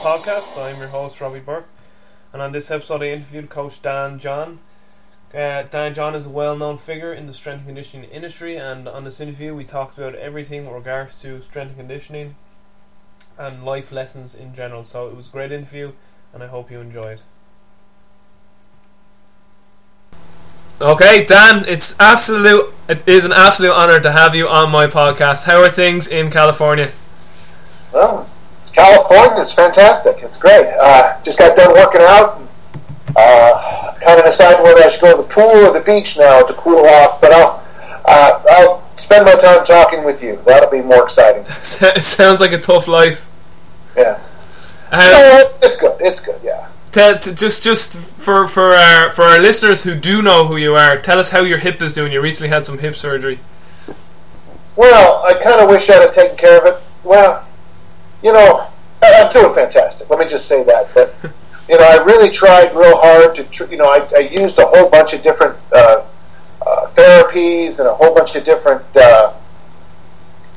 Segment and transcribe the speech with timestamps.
[0.00, 0.56] podcast.
[0.56, 1.68] I'm your host, Robbie Burke,
[2.32, 4.58] and on this episode, I interviewed Coach Dan John.
[5.34, 8.88] Uh, Dan John is a well known figure in the strength and conditioning industry, and
[8.88, 12.34] on this interview, we talked about everything with regards to strength and conditioning
[13.38, 14.84] and life lessons in general.
[14.84, 15.92] So it was a great interview,
[16.32, 17.20] and I hope you enjoyed.
[20.80, 22.72] Okay, Dan, it's absolute.
[22.88, 25.44] It is an absolute honor to have you on my podcast.
[25.44, 26.90] How are things in California?
[28.90, 29.44] It's California.
[29.44, 30.16] Fantastic.
[30.22, 30.66] It's great.
[30.78, 32.38] Uh, just got done working out.
[32.38, 32.48] And,
[33.16, 36.42] uh, kind of decided whether I should go to the pool or the beach now
[36.42, 37.20] to cool off.
[37.20, 37.64] But I'll
[38.06, 40.40] uh, I'll spend my time talking with you.
[40.46, 41.44] That'll be more exciting.
[41.48, 43.26] it sounds like a tough life.
[43.96, 44.20] Yeah.
[44.92, 46.00] Uh, it's good.
[46.00, 46.40] It's good.
[46.42, 46.68] Yeah.
[46.92, 50.74] Tell, t- just just for for our for our listeners who do know who you
[50.74, 52.12] are, tell us how your hip is doing.
[52.12, 53.38] You recently had some hip surgery.
[54.74, 56.82] Well, I kind of wish I'd have taken care of it.
[57.04, 57.46] Well,
[58.22, 58.69] you know,
[59.02, 60.08] I- I'm doing fantastic.
[60.10, 60.88] Let me just say that.
[60.94, 61.14] But
[61.68, 63.44] you know, I really tried real hard to.
[63.44, 66.04] Tr- you know, I, I used a whole bunch of different uh,
[66.66, 68.82] uh, therapies and a whole bunch of different.
[68.96, 69.32] Uh,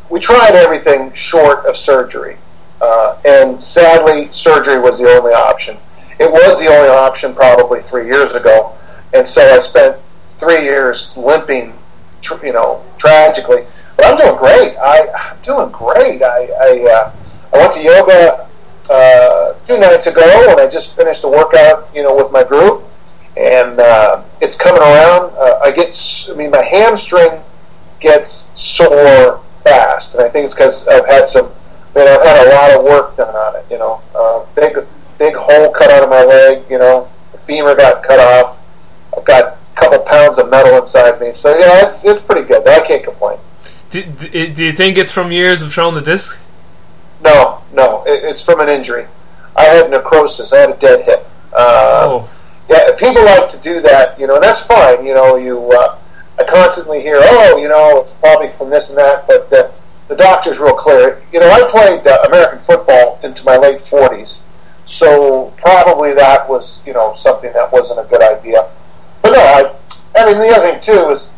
[0.10, 2.38] we tried everything short of surgery,
[2.82, 5.78] uh, and sadly, surgery was the only option.
[6.20, 8.76] It was the only option probably three years ago,
[9.14, 9.98] and so I spent
[10.38, 11.74] three years limping,
[12.22, 13.66] tr- you know, tragically.
[13.96, 14.78] But I'm doing great.
[14.78, 16.22] I, I'm doing great.
[16.22, 17.12] I I, uh,
[17.54, 18.50] I went to yoga
[18.90, 22.84] uh, two nights ago, and I just finished a workout, you know, with my group,
[23.38, 25.32] and uh, it's coming around.
[25.38, 25.96] Uh, I get,
[26.30, 27.42] I mean, my hamstring
[28.00, 31.52] gets sore fast, and I think it's because I've had some,
[31.96, 33.66] you know, I've had a lot of work done on it.
[33.70, 34.78] You know, uh, big
[35.20, 36.64] big hole cut out of my leg.
[36.70, 38.60] You know, the femur got cut off.
[39.16, 42.68] I've got a couple pounds of metal inside me, so yeah, it's it's pretty good.
[42.68, 43.38] I can't complain.
[43.92, 46.43] Do, do you think it's from years of throwing the disc?
[47.24, 49.08] No, no, it, it's from an injury.
[49.56, 50.52] I had necrosis.
[50.52, 51.28] I had a dead hip.
[51.54, 52.30] Uh, oh,
[52.70, 55.06] Yeah, people like to do that, you know, and that's fine.
[55.06, 55.98] You know, you uh,
[56.40, 59.72] I constantly hear, oh, you know, it's probably from this and that, but the,
[60.08, 61.22] the doctor's real clear.
[61.32, 64.42] You know, I played uh, American football into my late forties,
[64.86, 68.68] so probably that was, you know, something that wasn't a good idea.
[69.22, 69.76] But no, I,
[70.16, 71.32] I mean, the other thing too is,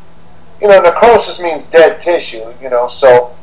[0.62, 2.54] you know, necrosis means dead tissue.
[2.62, 3.35] You know, so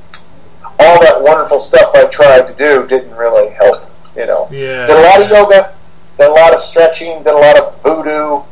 [0.79, 3.89] all that wonderful stuff I tried to do didn't really help.
[4.17, 4.87] You know, Yeah.
[4.87, 5.75] did a lot of yoga,
[6.19, 8.43] did a lot of stretching, did a lot of voodoo.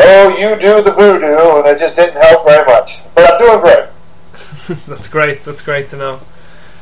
[0.00, 3.00] Oh, you do the voodoo, and it just didn't help very much.
[3.14, 3.84] But I'm doing great.
[4.86, 5.42] that's great.
[5.44, 6.14] That's great to know.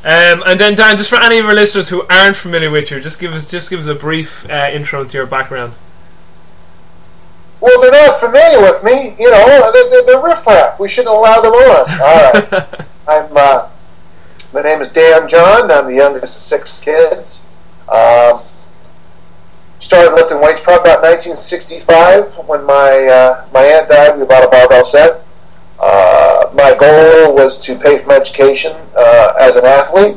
[0.04, 3.00] Um, and then Dan, just for any of our listeners who aren't familiar with you,
[3.00, 5.76] just give us just give us a brief uh, intro to your background.
[7.60, 9.16] Well, they're not familiar with me.
[9.18, 10.78] You know, they're, they're, they're riffraff.
[10.78, 11.90] We shouldn't allow them on.
[12.00, 12.86] All right.
[13.08, 13.36] I'm.
[13.36, 13.68] Uh,
[14.56, 15.70] my name is Dan John.
[15.70, 17.44] I'm the youngest of six kids.
[17.92, 18.40] Um,
[19.80, 24.18] started lifting weights probably about 1965 when my uh, my aunt died.
[24.18, 25.22] We bought a barbell set.
[25.78, 30.16] Uh, my goal was to pay for my education uh, as an athlete,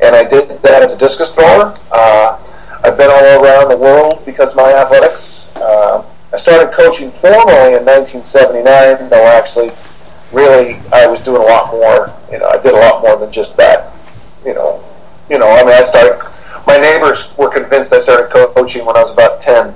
[0.00, 1.76] and I did that as a discus thrower.
[1.90, 2.38] Uh,
[2.84, 5.56] I've been all around the world because of my athletics.
[5.56, 9.72] Uh, I started coaching formally in 1979, though actually,
[10.30, 12.21] really, I was doing a lot more.
[12.32, 13.92] You know, I did a lot more than just that.
[14.44, 14.82] You know,
[15.28, 15.48] you know.
[15.48, 16.18] I mean, I started.
[16.66, 19.74] My neighbors were convinced I started co- coaching when I was about 10.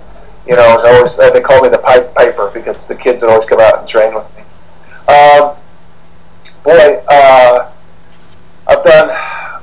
[0.49, 3.31] You know, I was always they called me the pipe piper because the kids would
[3.31, 4.43] always come out and train with me.
[5.13, 5.57] Um,
[6.65, 7.71] boy, uh,
[8.67, 9.11] I've done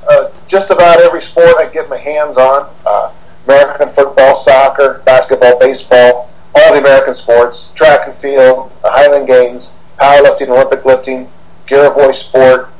[0.08, 2.72] uh, just about every sport I get my hands on.
[2.86, 3.12] Uh,
[3.46, 9.74] American football, soccer, basketball, baseball, all the American sports, track and field, the Highland Games,
[9.98, 11.28] powerlifting, Olympic lifting,
[11.66, 12.70] Girevoy sport,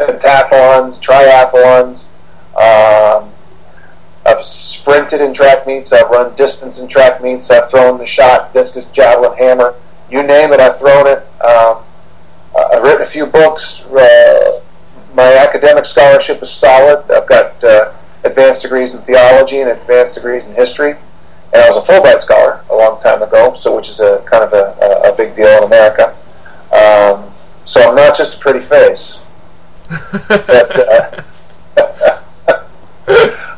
[0.00, 2.08] pentathlons, triathlons.
[2.56, 3.30] Um,
[4.26, 5.92] I've sprinted in track meets.
[5.92, 7.50] I've run distance in track meets.
[7.50, 9.74] I've thrown the shot, discus, javelin, hammer.
[10.10, 11.26] You name it, I've thrown it.
[11.42, 11.82] Um,
[12.56, 13.82] I've written a few books.
[13.86, 14.60] Uh,
[15.14, 17.10] my academic scholarship is solid.
[17.10, 17.92] I've got uh,
[18.24, 20.96] advanced degrees in theology and advanced degrees in history.
[21.52, 24.44] And I was a Fulbright scholar a long time ago, so which is a kind
[24.44, 26.14] of a, a big deal in America.
[26.72, 27.30] Um,
[27.64, 29.20] so I'm not just a pretty face.
[29.90, 31.22] But, uh,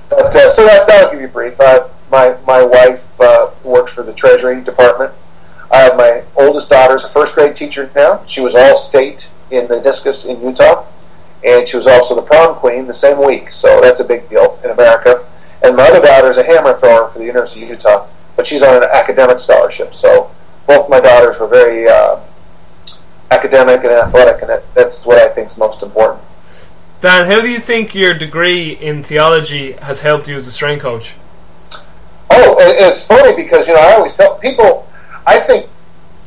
[0.08, 1.60] but uh, so that, that'll give you a brief.
[1.60, 5.12] Uh, my my wife uh, works for the Treasury Department.
[5.70, 8.24] I have my oldest daughter is a first grade teacher now.
[8.26, 10.86] She was all state in the discus in Utah,
[11.44, 13.52] and she was also the prom queen the same week.
[13.52, 15.26] So that's a big deal in America.
[15.62, 18.06] And my other daughter is a hammer thrower for the University of Utah,
[18.36, 19.94] but she's on an academic scholarship.
[19.94, 20.30] So
[20.66, 22.20] both my daughters were very uh,
[23.32, 26.22] academic and athletic, and that, that's what I think is most important.
[27.00, 30.82] Dan, how do you think your degree in theology has helped you as a strength
[30.82, 31.16] coach?
[32.30, 34.88] Oh, it's funny because you know I always tell people.
[35.26, 35.68] I think,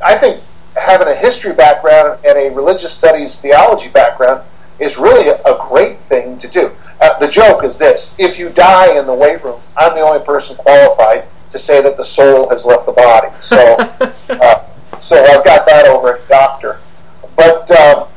[0.04, 0.42] I think
[0.76, 4.42] having a history background and a religious studies theology background
[4.78, 6.70] is really a great thing to do.
[7.00, 10.24] Uh, the joke is this: if you die in the weight room, I'm the only
[10.24, 13.28] person qualified to say that the soul has left the body.
[13.40, 13.76] So,
[14.28, 16.80] uh, so I've got that over at doctor.
[17.36, 18.08] But um,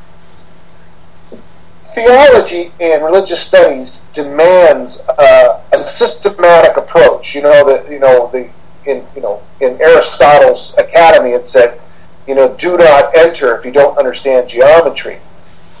[1.94, 7.34] theology and religious studies demands uh, a systematic approach.
[7.34, 8.50] You know that you know the
[8.86, 11.80] in you know in Aristotle's Academy it said,
[12.26, 15.18] you know, do not enter if you don't understand geometry.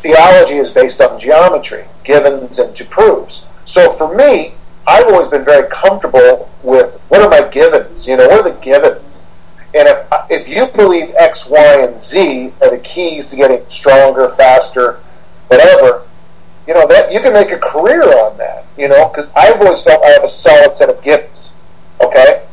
[0.02, 3.46] Theology is based on geometry, givens and to proofs.
[3.64, 4.54] So for me,
[4.86, 8.08] I've always been very comfortable with what are my givens?
[8.08, 9.04] You know, what are the givens?
[9.72, 14.30] And if, if you believe X, Y, and Z are the keys to getting stronger,
[14.30, 14.94] faster,
[15.48, 16.02] whatever,
[16.66, 18.66] you know that you can make a career on that.
[18.76, 21.52] You know, because I've always felt I have a solid set of gifts.
[22.00, 22.44] Okay,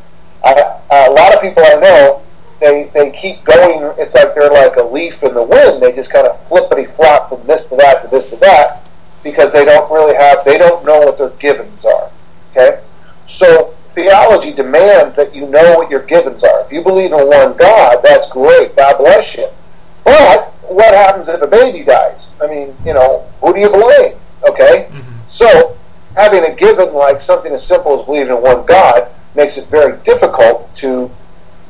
[0.44, 2.22] I, a lot of people I know
[2.60, 3.92] they they keep going.
[3.98, 5.82] It's like they're like a leaf in the wind.
[5.82, 8.82] They just kind of flippity flop from this to that to this to that
[9.22, 12.10] because they don't really have they don't know what their givens are.
[12.50, 12.80] Okay,
[13.26, 16.64] so theology demands that you know what your givens are.
[16.64, 18.76] If you believe in one God, that's great.
[18.76, 19.48] God bless you.
[20.04, 22.36] But what happens if a baby dies?
[22.40, 24.14] I mean, you know, who do you blame?
[24.48, 24.86] Okay?
[24.88, 25.28] Mm-hmm.
[25.28, 25.76] So,
[26.14, 29.98] having a given like something as simple as believing in one God makes it very
[30.04, 31.10] difficult to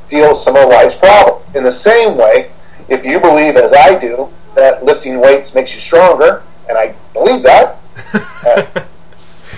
[0.09, 1.45] deal with some of life's problems.
[1.55, 2.51] In the same way,
[2.91, 7.43] if you believe, as I do, that lifting weights makes you stronger, and I believe
[7.43, 7.79] that,
[8.47, 8.67] uh,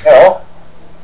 [0.04, 0.40] you know,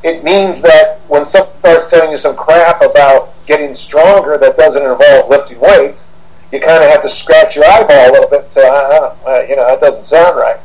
[0.07, 4.81] it means that when someone starts telling you some crap about getting stronger that doesn't
[4.81, 6.09] involve lifting weights,
[6.51, 9.45] you kind of have to scratch your eyeball a little bit and say, uh, uh,
[9.49, 10.59] you know, that doesn't sound right.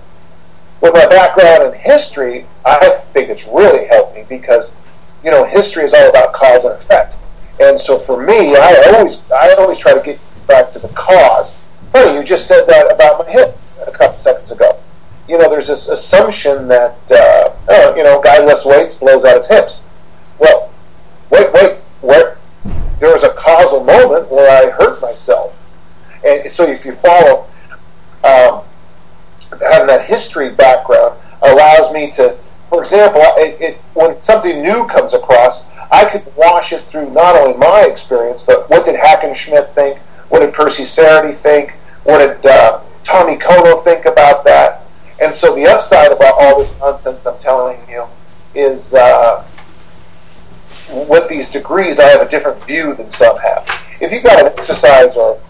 [0.80, 4.76] With my background in history, I think it's really helped me because,
[5.24, 7.16] you know, history is all about cause and effect.
[7.60, 11.60] And so for me, I always, I always try to get back to the cause.
[11.90, 14.78] Funny, you just said that about my hip a couple seconds ago.
[15.28, 17.41] You know, there's this assumption that, uh,
[17.72, 19.84] oh, you know, guy lifts weights, blows out his hips.
[20.38, 20.70] Well,
[21.30, 22.38] wait, wait, where?
[23.00, 25.62] There was a causal moment where I hurt myself
[26.24, 27.46] and so if you follow,
[28.24, 28.62] um,
[29.60, 32.36] having that history background allows me to,
[32.68, 37.36] for example, it, it, when something new comes across, I could wash it through not
[37.36, 39.98] only my experience, but what did Hackenschmidt think?
[40.28, 41.72] What did Percy Cerutty think?
[42.04, 44.71] What did uh, Tommy Kono think about that?
[45.22, 48.04] And so the upside about all this nonsense I'm telling you
[48.56, 49.46] is uh,
[51.08, 53.64] with these degrees, I have a different view than some have.
[54.00, 55.40] If you've got an exercise or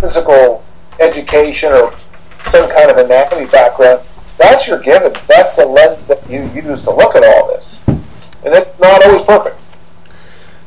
[0.00, 0.64] physical
[1.00, 1.92] education or
[2.46, 4.00] some kind of anatomy background,
[4.38, 5.12] that's your given.
[5.26, 7.82] That's the lens that you use to look at all this.
[7.88, 9.58] And it's not always perfect.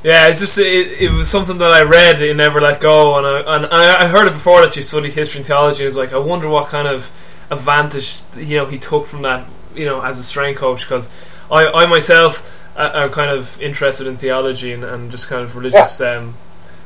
[0.04, 3.26] Yeah, it's just it, it was something that I read in Never Let Go, and
[3.26, 5.84] I and I heard it before that you studied history and theology.
[5.84, 7.10] I was like, I wonder what kind of
[7.50, 10.82] advantage you know he took from that, you know, as a strength coach.
[10.82, 11.10] Because
[11.52, 16.00] I, I myself am kind of interested in theology and, and just kind of religious
[16.00, 16.18] yeah.
[16.18, 16.36] um,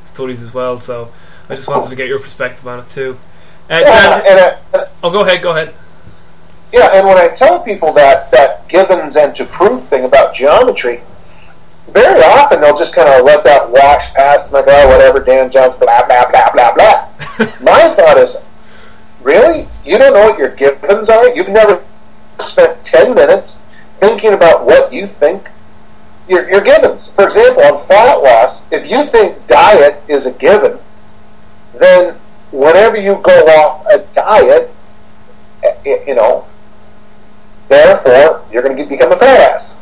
[0.04, 0.80] studies as well.
[0.80, 1.12] So
[1.48, 3.18] I just wanted to get your perspective on it too.
[3.70, 5.74] Uh, yeah, Dan, and, uh, oh, go ahead, go ahead.
[6.72, 11.02] Yeah, and when I tell people that that givens and to prove thing about geometry,
[11.88, 15.20] very often they'll just kind of let that wash past them and go, oh, whatever,
[15.20, 17.08] Dan Jones, blah blah blah blah blah.
[17.60, 18.36] My thought is,
[19.22, 21.34] really, you don't know what your givens are?
[21.34, 21.82] You've never
[22.40, 23.62] spent ten minutes
[23.94, 25.48] thinking about what you think
[26.28, 27.10] your, your givens.
[27.10, 30.78] For example, on fat loss, if you think diet is a given,
[31.78, 32.14] then
[32.50, 34.70] whenever you go off a diet,
[35.62, 36.46] eh, eh, you know,
[37.68, 39.76] therefore you're going to become a fat ass.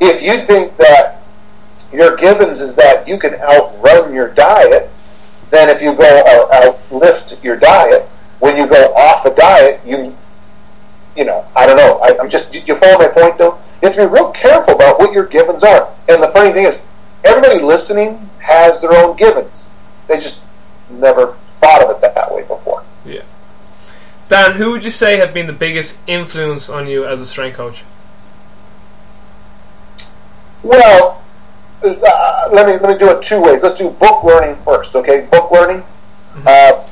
[0.00, 1.22] If you think that
[1.92, 4.90] your givens is that you can outrun your diet,
[5.50, 8.02] then if you go or outlift your diet,
[8.38, 10.14] when you go off a diet, you,
[11.16, 11.98] you know, I don't know.
[11.98, 13.58] I, am just you follow my point though.
[13.82, 15.92] You have to be real careful about what your givens are.
[16.08, 16.80] And the funny thing is,
[17.24, 19.66] everybody listening has their own givens.
[20.08, 20.40] They just
[20.90, 22.84] never thought of it that way before.
[23.04, 23.22] Yeah.
[24.28, 27.56] Dan, who would you say have been the biggest influence on you as a strength
[27.56, 27.84] coach?
[30.62, 31.22] Well,
[31.82, 33.62] uh, let me let me do it two ways.
[33.62, 35.28] Let's do book learning first, okay?
[35.30, 35.82] Book learning.
[35.82, 36.46] Mm-hmm.
[36.46, 36.84] Uh,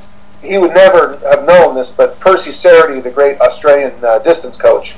[0.47, 4.95] he would never have known this, but Percy Cerutty, the great Australian uh, distance coach,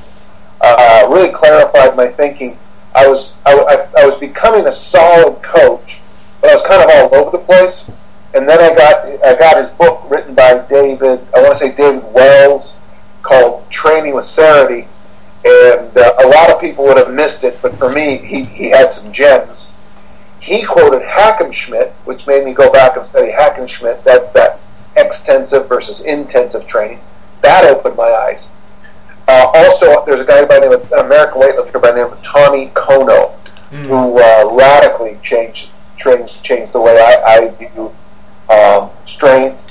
[0.60, 2.58] uh, really clarified my thinking.
[2.94, 6.00] I was I, I, I was becoming a solid coach,
[6.40, 7.88] but I was kind of all over the place
[8.36, 11.20] and then I got I got his book written by David.
[11.34, 12.76] I want to say David Wells
[13.22, 14.86] called Training with Cerutty,
[15.44, 18.70] and uh, a lot of people would have missed it, but for me, he, he
[18.70, 19.72] had some gems.
[20.40, 24.04] He quoted Hackenschmidt, which made me go back and study Hackenschmidt.
[24.04, 24.60] That's that
[24.96, 27.00] extensive versus intensive training.
[27.42, 28.50] That opened my eyes.
[29.28, 32.12] Uh, also, there's a guy by the name of an American weightlifter by the name
[32.12, 33.34] of Tommy Kono,
[33.70, 33.86] mm.
[33.86, 37.92] who uh, radically changed changed changed the way I, I view
[38.48, 39.62] um, strength.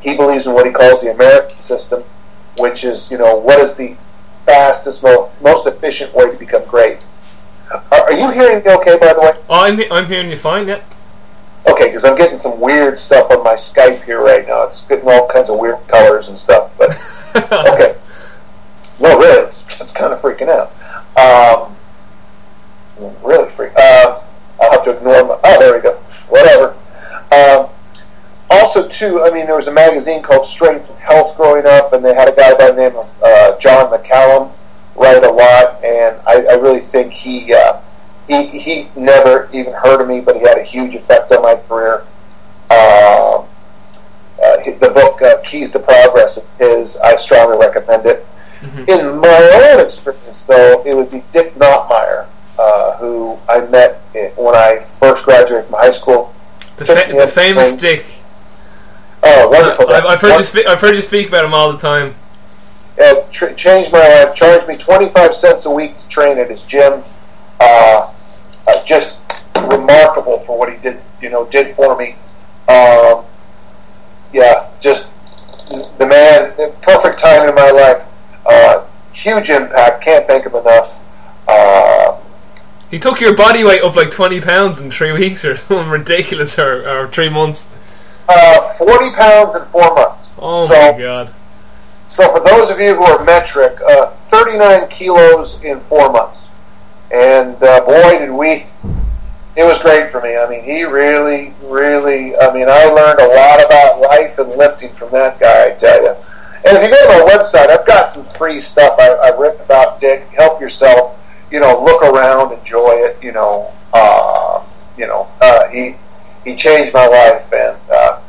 [0.00, 2.02] He believes in what he calls the American system,
[2.58, 3.96] which is you know what is the
[4.44, 6.98] fastest, most, most efficient way to become great.
[7.70, 9.32] Are, are you hearing me okay, by the way?
[9.48, 10.82] Oh, I'm, I'm hearing you fine, yeah.
[11.66, 14.64] Okay, because I'm getting some weird stuff on my Skype here right now.
[14.64, 16.76] It's getting all kinds of weird colors and stuff.
[16.76, 16.90] But
[17.52, 17.96] okay,
[19.00, 20.70] no, really, it's, it's kind of freaking out.
[21.16, 21.74] Um,
[23.22, 23.72] really freak.
[23.76, 24.20] Uh,
[24.60, 25.38] I'll have to ignore my.
[25.42, 25.94] Oh, there we go.
[26.28, 26.76] Whatever.
[27.32, 27.70] Um,
[28.50, 32.04] also, too, I mean, there was a magazine called Strength and Health growing up, and
[32.04, 34.52] they had a guy by the name of uh, John McCallum
[34.96, 37.80] write a lot, and I, I really think he, uh,
[38.28, 41.56] he he never even heard of me, but he had a huge effect on my
[41.56, 42.04] career.
[42.70, 43.44] Uh,
[44.42, 48.26] uh, the book uh, Keys to Progress is I strongly recommend it.
[48.60, 48.90] Mm-hmm.
[48.90, 52.26] In my own experience, though, it would be Dick Notmeyer,
[52.58, 54.00] uh, who I met
[54.36, 56.34] when I first graduated from high school.
[56.76, 58.04] The, fa- the famous Dick.
[59.22, 59.88] Oh, wonderful!
[59.88, 60.66] Uh, I've, heard you speak.
[60.66, 62.14] I've heard you speak about him all the time.
[62.96, 64.34] It tr- changed my life.
[64.34, 67.02] Charged me twenty five cents a week to train at his gym.
[67.60, 68.12] Uh,
[68.66, 69.16] uh, just
[69.68, 71.00] remarkable for what he did.
[71.20, 72.16] You know, did for me.
[72.68, 73.24] Um,
[74.32, 75.08] yeah, just
[75.98, 76.52] the man.
[76.82, 78.04] Perfect time in my life.
[78.46, 80.04] Uh, huge impact.
[80.04, 80.98] Can't thank him enough.
[81.48, 82.16] Uh,
[82.90, 86.58] he took your body weight up like twenty pounds in three weeks or something ridiculous,
[86.58, 87.74] or, or three months.
[88.28, 90.30] Uh, 40 pounds in four months.
[90.38, 91.34] Oh so, my god.
[92.14, 96.48] So, for those of you who are metric, uh, 39 kilos in four months.
[97.10, 98.66] And uh, boy, did we.
[99.56, 100.36] It was great for me.
[100.36, 102.36] I mean, he really, really.
[102.36, 106.00] I mean, I learned a lot about life and lifting from that guy, I tell
[106.04, 106.14] you.
[106.64, 110.00] And if you go to my website, I've got some free stuff I, written about
[110.00, 110.22] Dick.
[110.28, 111.20] Help yourself.
[111.50, 113.18] You know, look around, enjoy it.
[113.24, 114.64] You know, uh,
[114.96, 115.96] you know, uh, he
[116.44, 117.52] he changed my life.
[117.52, 118.20] And uh,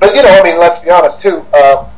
[0.00, 1.44] but you know, I mean, let's be honest too.
[1.52, 1.90] Uh,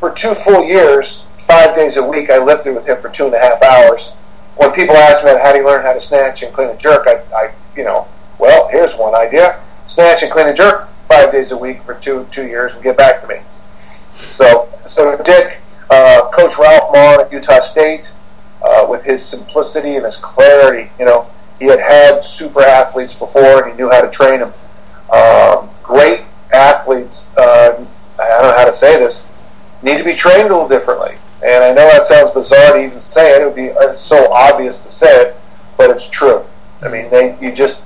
[0.00, 3.34] for two full years, five days a week, I lifted with him for two and
[3.34, 4.10] a half hours.
[4.56, 7.06] When people ask me how do you learn how to snatch and clean and jerk,
[7.06, 11.52] I, I you know, well, here's one idea: snatch and clean and jerk five days
[11.52, 13.36] a week for two two years, and get back to me.
[14.14, 18.12] So, so Dick, uh, Coach Ralph Maughan at Utah State,
[18.62, 23.62] uh, with his simplicity and his clarity, you know, he had had super athletes before,
[23.62, 24.52] and he knew how to train them.
[25.12, 27.84] Um, great athletes, uh,
[28.18, 29.29] I don't know how to say this,
[29.82, 31.16] need to be trained a little differently.
[31.44, 33.42] And I know that sounds bizarre to even say it.
[33.42, 35.36] It would be it's so obvious to say it,
[35.76, 36.44] but it's true.
[36.82, 37.82] I mean, they you just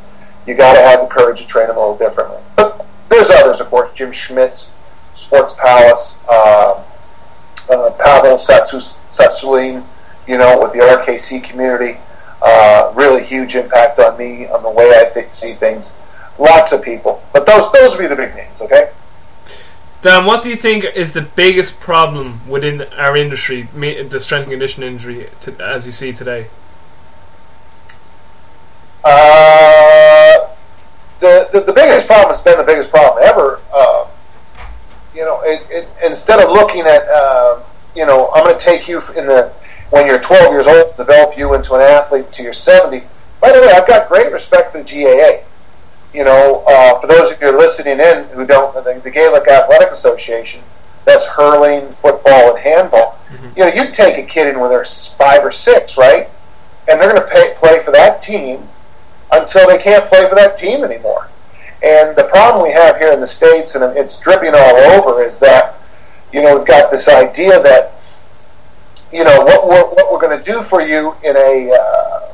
[0.46, 2.38] you got to have the courage to train them a little differently.
[2.56, 3.92] But there's others, of course.
[3.94, 4.72] Jim Schmitz,
[5.14, 6.82] Sports Palace, uh,
[7.70, 9.84] uh, Pavel Tsatsouline,
[10.26, 11.98] you know, with the RKC community.
[12.42, 15.96] Uh, really huge impact on me on the way I think, see things.
[16.38, 18.60] Lots of people, but those those would be the big names.
[18.60, 18.90] Okay.
[20.04, 24.52] Dan, what do you think is the biggest problem within our industry, the strength and
[24.52, 26.48] conditioning industry, as you see today?
[29.02, 30.46] Uh,
[31.20, 33.62] the, the, the biggest problem has been the biggest problem ever.
[33.72, 34.06] Uh,
[35.14, 37.62] you know, it, it, instead of looking at, uh,
[37.96, 39.54] you know, I'm going to take you in the
[39.88, 43.06] when you're 12 years old, develop you into an athlete to your 70.
[43.40, 45.48] By the way, I've got great respect for the GAA
[46.14, 49.90] you know, uh, for those of you listening in who don't, the, the Gaelic Athletic
[49.90, 50.62] Association,
[51.04, 53.18] that's hurling, football, and handball.
[53.28, 53.48] Mm-hmm.
[53.58, 56.28] You know, you take a kid in when they're five or six, right?
[56.88, 58.68] And they're going to play for that team
[59.32, 61.28] until they can't play for that team anymore.
[61.82, 65.38] And the problem we have here in the States, and it's dripping all over, is
[65.40, 65.76] that,
[66.32, 67.92] you know, we've got this idea that,
[69.12, 72.32] you know, what we're, what we're going to do for you in a, uh,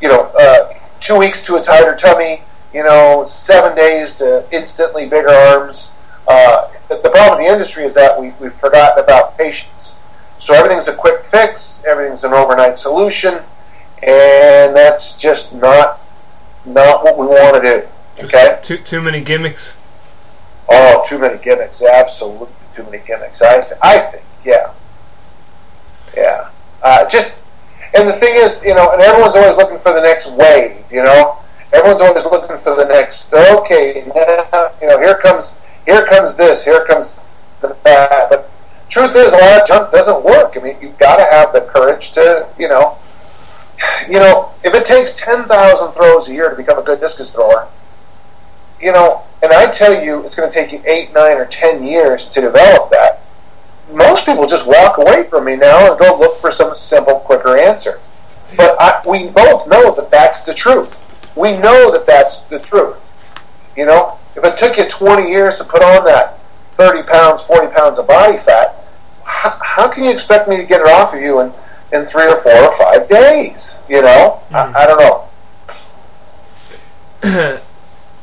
[0.00, 2.42] you know, uh, two weeks to a tighter tummy,
[2.72, 5.90] you know, seven days to instantly bigger arms.
[6.26, 9.96] Uh, the problem with the industry is that we, we've forgotten about patience.
[10.38, 13.34] So everything's a quick fix, everything's an overnight solution,
[14.02, 16.00] and that's just not
[16.64, 17.88] not what we want to do.
[18.16, 18.58] Just okay?
[18.62, 19.80] too too many gimmicks.
[20.68, 21.82] Oh, too many gimmicks!
[21.82, 23.42] Absolutely, too many gimmicks.
[23.42, 24.72] I th- I think, yeah,
[26.16, 26.50] yeah.
[26.82, 27.32] Uh, just
[27.94, 31.02] and the thing is, you know, and everyone's always looking for the next wave, you
[31.02, 31.38] know.
[31.72, 33.32] Everyone's always looking for the next.
[33.32, 35.56] Okay, now, you know, here comes,
[35.86, 37.24] here comes this, here comes
[37.60, 38.28] that.
[38.28, 38.50] But
[38.90, 40.54] truth is, a lot of junk doesn't work.
[40.56, 42.98] I mean, you've got to have the courage to, you know,
[44.06, 47.32] you know, if it takes ten thousand throws a year to become a good discus
[47.32, 47.68] thrower,
[48.80, 51.82] you know, and I tell you, it's going to take you eight, nine, or ten
[51.84, 53.21] years to develop that.
[53.92, 57.56] Most people just walk away from me now and go look for some simple, quicker
[57.56, 58.00] answer.
[58.56, 61.32] But I, we both know that that's the truth.
[61.36, 63.08] We know that that's the truth.
[63.76, 66.38] You know, if it took you 20 years to put on that
[66.76, 68.76] 30 pounds, 40 pounds of body fat,
[69.24, 71.52] how, how can you expect me to get it off of you in,
[71.92, 73.78] in three or four or five days?
[73.88, 74.54] You know, mm.
[74.54, 75.28] I, I don't know.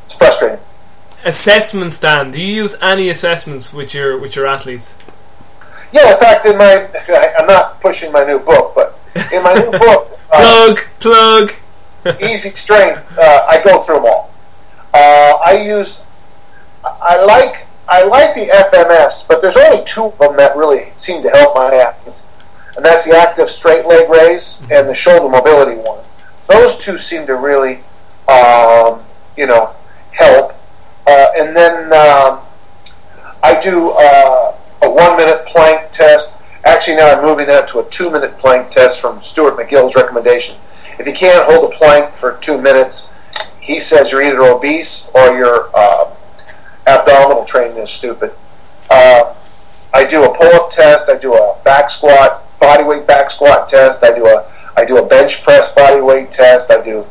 [0.05, 0.59] it's frustrating.
[1.25, 2.31] Assessments, Dan.
[2.31, 4.95] Do you use any assessments with your with your athletes?
[5.91, 6.87] Yeah, in fact, in my
[7.37, 8.99] I'm not pushing my new book, but
[9.33, 14.33] in my new book, uh, plug plug, Easy Strength, uh, I go through them all.
[14.93, 16.03] Uh, I use
[16.83, 21.23] I like I like the FMS, but there's only two of them that really seem
[21.23, 22.27] to help my athletes,
[22.75, 26.03] and that's the active straight leg raise and the shoulder mobility one.
[26.47, 27.81] Those two seem to really,
[28.27, 29.01] um,
[29.37, 29.75] you know,
[30.11, 30.53] help.
[31.07, 32.41] Uh, and then um,
[33.41, 36.41] I do uh, a one minute plank test.
[36.65, 40.57] Actually, now I'm moving that to a two minute plank test from Stuart McGill's recommendation.
[40.99, 43.09] If you can't hold a plank for two minutes,
[43.59, 46.13] he says you're either obese or you're uh,
[46.85, 48.33] abdominal training is stupid.
[48.89, 49.35] Uh,
[49.93, 51.09] I do a pull-up test.
[51.09, 54.03] I do a back squat, body weight back squat test.
[54.03, 54.45] I do a
[54.75, 56.71] I do a bench press body weight test.
[56.71, 57.05] I do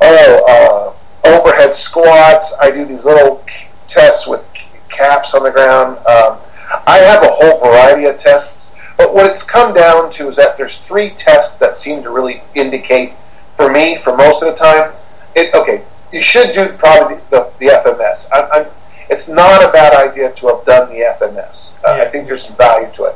[0.00, 2.54] oh uh, overhead squats.
[2.60, 3.44] I do these little
[3.88, 4.46] tests with
[4.88, 5.98] caps on the ground.
[6.06, 6.38] Um,
[6.86, 10.56] I have a whole variety of tests, but what it's come down to is that
[10.56, 13.14] there's three tests that seem to really indicate
[13.54, 14.92] for me for most of the time.
[15.34, 15.84] It okay.
[16.12, 18.28] You should do probably the, the, the FMS.
[18.32, 18.66] I'm
[19.12, 21.78] it's not a bad idea to have done the FMS.
[21.84, 22.02] Uh, yeah.
[22.02, 23.14] I think there's some value to it.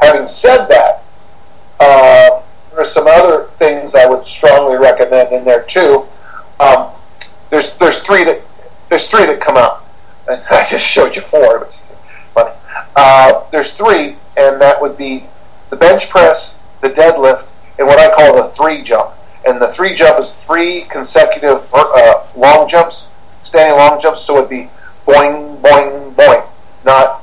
[0.00, 1.02] Having said that,
[1.80, 6.06] uh, there are some other things I would strongly recommend in there too.
[6.60, 6.90] Um,
[7.50, 8.42] there's there's three that
[8.88, 9.84] there's three that come out,
[10.28, 11.68] and I just showed you four.
[12.96, 15.26] Uh, there's three, and that would be
[15.70, 17.46] the bench press, the deadlift,
[17.78, 19.14] and what I call the three jump.
[19.46, 23.08] And the three jump is three consecutive uh, long jumps,
[23.42, 24.22] standing long jumps.
[24.22, 24.70] So it'd be
[25.06, 26.46] boing, boing, boing,
[26.84, 27.22] not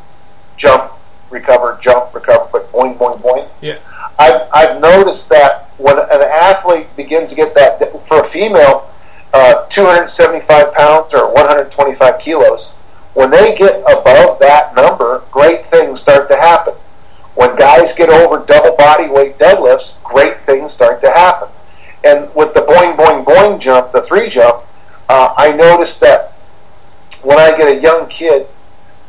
[0.58, 0.92] jump,
[1.30, 3.50] recover, jump, recover, but boing, boing, boing.
[3.62, 3.78] Yeah.
[4.20, 8.92] I've, I've noticed that when an athlete begins to get that, for a female,
[9.34, 12.71] uh, 275 pounds or 125 kilos,
[13.14, 16.74] when they get above that number, great things start to happen.
[17.36, 21.50] When guys get over double body weight deadlifts, great things start to happen.
[22.04, 24.64] And with the boing, boing, boing jump, the three jump,
[25.10, 26.32] uh, I noticed that
[27.24, 28.48] when I get a young kid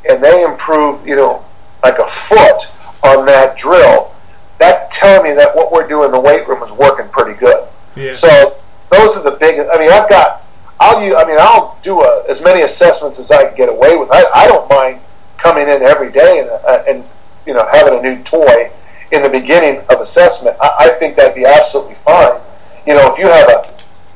[0.08, 1.44] and they improve, you know,
[1.82, 2.70] like a foot
[3.02, 4.12] on that drill,
[4.58, 7.66] that's telling me that what we're doing in the weight room is working pretty good.
[7.96, 8.12] Yeah.
[8.12, 8.56] So
[8.90, 9.68] those are the biggest.
[9.72, 10.41] I mean, I've got.
[10.80, 13.96] I'll use, I mean, I'll do a, as many assessments as I can get away
[13.96, 14.10] with.
[14.10, 15.00] I, I don't mind
[15.36, 17.04] coming in every day and, uh, and
[17.46, 18.70] you know having a new toy
[19.10, 20.56] in the beginning of assessment.
[20.60, 22.40] I, I think that'd be absolutely fine.
[22.86, 23.62] You know, if you have a,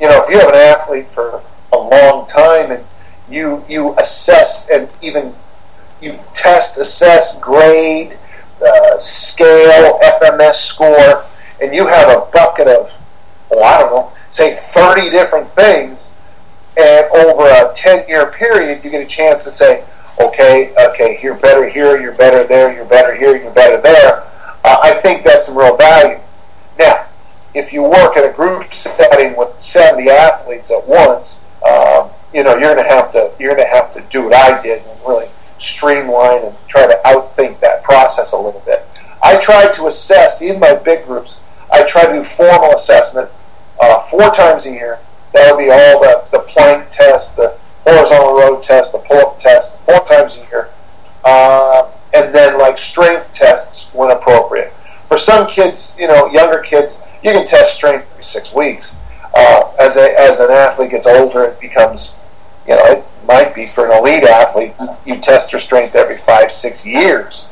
[0.01, 1.43] you know, if you have an athlete for
[1.73, 2.85] a long time and
[3.29, 5.35] you you assess and even
[6.01, 8.17] you test, assess, grade,
[8.65, 11.25] uh, scale, FMS score,
[11.61, 12.93] and you have a bucket of,
[13.51, 16.11] oh, I don't know, say 30 different things,
[16.77, 19.85] and over a 10 year period, you get a chance to say,
[20.21, 24.23] okay, okay, you're better here, you're better there, you're better here, you're better there.
[24.65, 26.19] Uh, I think that's some real value.
[26.79, 27.07] Now,
[27.55, 32.57] if you work in a group setting with 70 athletes at once, um, you know
[32.57, 36.45] you're to have to you're to have to do what I did and really streamline
[36.45, 38.87] and try to outthink that process a little bit.
[39.23, 41.41] I tried to assess even my big groups.
[41.73, 43.31] I try to do formal assessment
[43.81, 44.99] uh, four times a year.
[45.37, 49.81] That would be all the, the plank test, the horizontal row test, the pull-up test,
[49.83, 50.71] four times a year,
[51.25, 54.73] uh, and then like strength tests when appropriate.
[55.09, 58.97] For some kids, you know, younger kids, you can test strength every six weeks.
[59.37, 62.19] Uh, as a, as an athlete gets older, it becomes
[62.67, 64.73] you know, it might be for an elite athlete,
[65.05, 67.47] you test their strength every five, six years,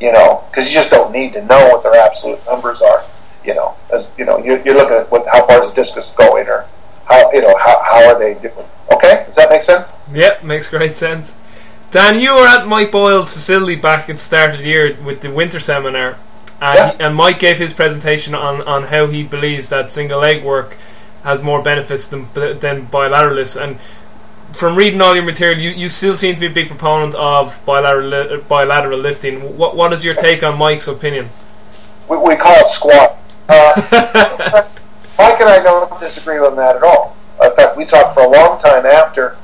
[0.00, 3.04] you know, because you just don't need to know what their absolute numbers are,
[3.44, 6.46] you know, as, you know, you're, you're looking at what, how far the discus going
[6.48, 6.66] or
[7.08, 8.68] how, you know, how, how are they different?
[8.92, 9.94] Okay, does that make sense?
[10.12, 11.36] Yep, makes great sense.
[11.90, 15.22] Dan, you were at Mike Boyle's facility back at the start of the year with
[15.22, 16.18] the winter seminar,
[16.60, 16.92] and, yeah.
[16.92, 20.76] he, and Mike gave his presentation on, on how he believes that single leg work
[21.24, 23.60] has more benefits than than bilateralists.
[23.60, 23.80] And
[24.56, 27.64] from reading all your material, you, you still seem to be a big proponent of
[27.64, 29.56] bilateral bilateral lifting.
[29.56, 31.28] What what is your take on Mike's opinion?
[32.08, 33.18] We, we call it squat.
[33.48, 34.68] Uh,
[35.48, 37.16] and I don't disagree on that at all.
[37.42, 39.36] In fact, we talked for a long time after.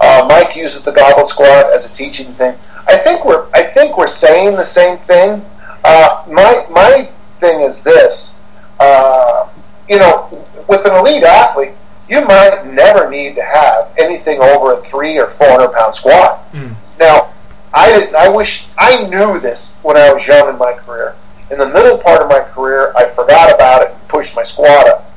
[0.00, 2.56] Uh, Mike uses the goblet squat as a teaching thing.
[2.88, 5.44] I think we're I think we're saying the same thing.
[5.84, 8.36] Uh, my my thing is this.
[8.78, 9.48] Uh,
[9.88, 11.74] you know, with an elite athlete,
[12.08, 16.50] you might never need to have anything over a three or four hundred pound squat.
[16.52, 16.74] Mm.
[16.98, 17.32] Now,
[17.74, 18.14] I didn't.
[18.14, 21.16] I wish I knew this when I was young in my career.
[21.50, 24.88] In the middle part of my career, I forgot about it and pushed my squat
[24.88, 25.09] up.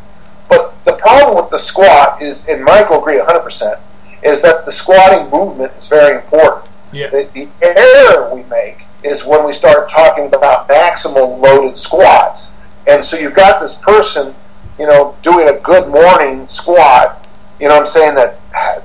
[0.86, 3.80] The problem with the squat is, and Mike will agree 100%,
[4.24, 6.69] is that the squatting movement is very important.
[6.91, 7.10] Yeah.
[7.10, 12.52] The, the error we make is when we start talking about maximal loaded squats.
[12.88, 14.34] And so you've got this person,
[14.80, 17.28] you know, doing a good morning squat,
[17.60, 18.39] you know what I'm saying, that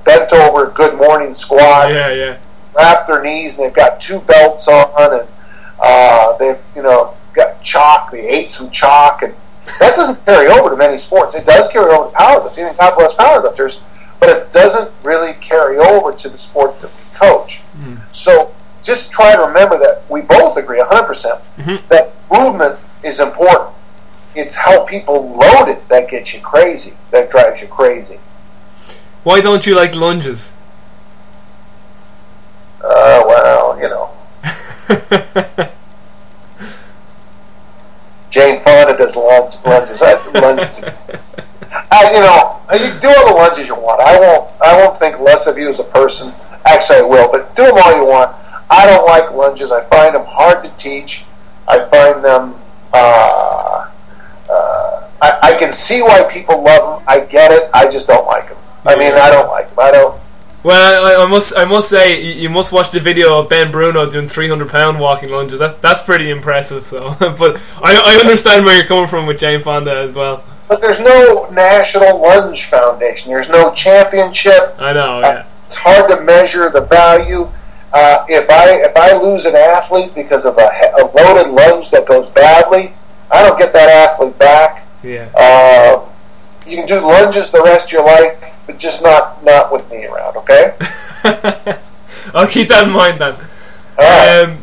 [0.04, 2.38] bent over good morning squat, Yeah, yeah.
[2.76, 5.28] wrap their knees, and they've got two belts on, and
[5.80, 9.34] uh, they've, you know, got chalk, they ate some chalk, and
[9.78, 11.34] that doesn't carry over to many sports.
[11.34, 13.80] It does carry over to powerlifting and God bless powerlifters,
[14.20, 17.60] but it doesn't really carry over to the sports that we coach.
[18.12, 18.52] So
[18.82, 21.80] just try to remember that we both agree 100% Mhm.
[21.88, 23.70] that movement is important.
[24.34, 28.18] It's how people load it that gets you crazy, that drives you crazy.
[29.24, 30.54] Why don't you like lunges?
[32.82, 34.10] Uh, well, you know,
[38.38, 40.00] Jane Fonda does lunge, lunges.
[40.00, 40.78] I, lunges.
[41.90, 44.00] I, you know, you do all the lunges you want.
[44.00, 44.48] I won't.
[44.62, 46.32] I won't think less of you as a person.
[46.64, 48.36] Actually, I will, but do them all you want.
[48.70, 49.72] I don't like lunges.
[49.72, 51.24] I find them hard to teach.
[51.66, 52.54] I find them.
[52.92, 53.90] Uh,
[54.48, 57.08] uh, I, I can see why people love them.
[57.08, 57.68] I get it.
[57.74, 58.58] I just don't like them.
[58.86, 59.78] I mean, I don't like them.
[59.80, 60.20] I don't.
[60.64, 63.70] Well, I, I must I must say you, you must watch the video of Ben
[63.70, 65.58] Bruno doing 300 pound walking lunges.
[65.58, 66.84] That's that's pretty impressive.
[66.84, 70.42] So, but I, I understand where you're coming from with Jane Fonda as well.
[70.68, 73.32] But there's no National Lunge Foundation.
[73.32, 74.76] There's no championship.
[74.78, 75.20] I know.
[75.20, 75.46] Yeah.
[75.66, 77.48] It's hard to measure the value.
[77.92, 82.06] Uh, if I if I lose an athlete because of a, a loaded lunge that
[82.06, 82.92] goes badly,
[83.30, 84.86] I don't get that athlete back.
[85.02, 85.30] Yeah.
[85.34, 86.04] Uh,
[86.66, 90.06] you can do lunges the rest of your life, but just not not with me
[90.06, 90.36] around.
[90.36, 90.76] Okay.
[92.32, 93.34] I'll keep that in mind then.
[93.98, 94.44] Right.
[94.44, 94.56] Um,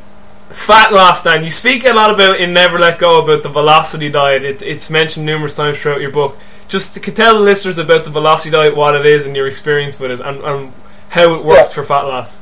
[0.50, 1.44] fat loss, Dan.
[1.44, 4.44] You speak a lot about in Never Let Go about the velocity diet.
[4.44, 6.38] It, it's mentioned numerous times throughout your book.
[6.70, 10.00] Just to tell the listeners about the velocity diet, what it is, and your experience
[10.00, 10.74] with it, and, and
[11.10, 11.76] how it works Yeah.
[11.76, 12.39] for fat loss.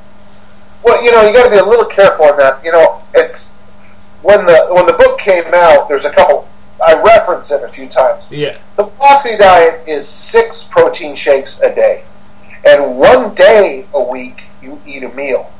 [0.83, 2.63] Well, you know, you got to be a little careful on that.
[2.63, 3.49] You know, it's
[4.21, 5.87] when the when the book came out.
[5.87, 6.47] There's a couple.
[6.85, 8.31] I reference it a few times.
[8.31, 8.57] Yeah.
[8.77, 12.03] The velocity diet is six protein shakes a day,
[12.65, 15.51] and one day a week you eat a meal.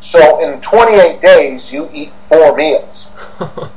[0.00, 3.08] So in 28 days you eat four meals.
[3.40, 3.70] it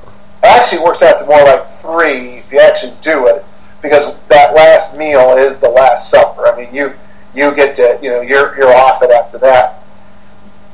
[0.44, 3.44] actually works out to more like three if you actually do it,
[3.82, 6.48] because that last meal is the last supper.
[6.48, 6.94] I mean, you
[7.34, 9.80] you get to you know you're you're off it after that.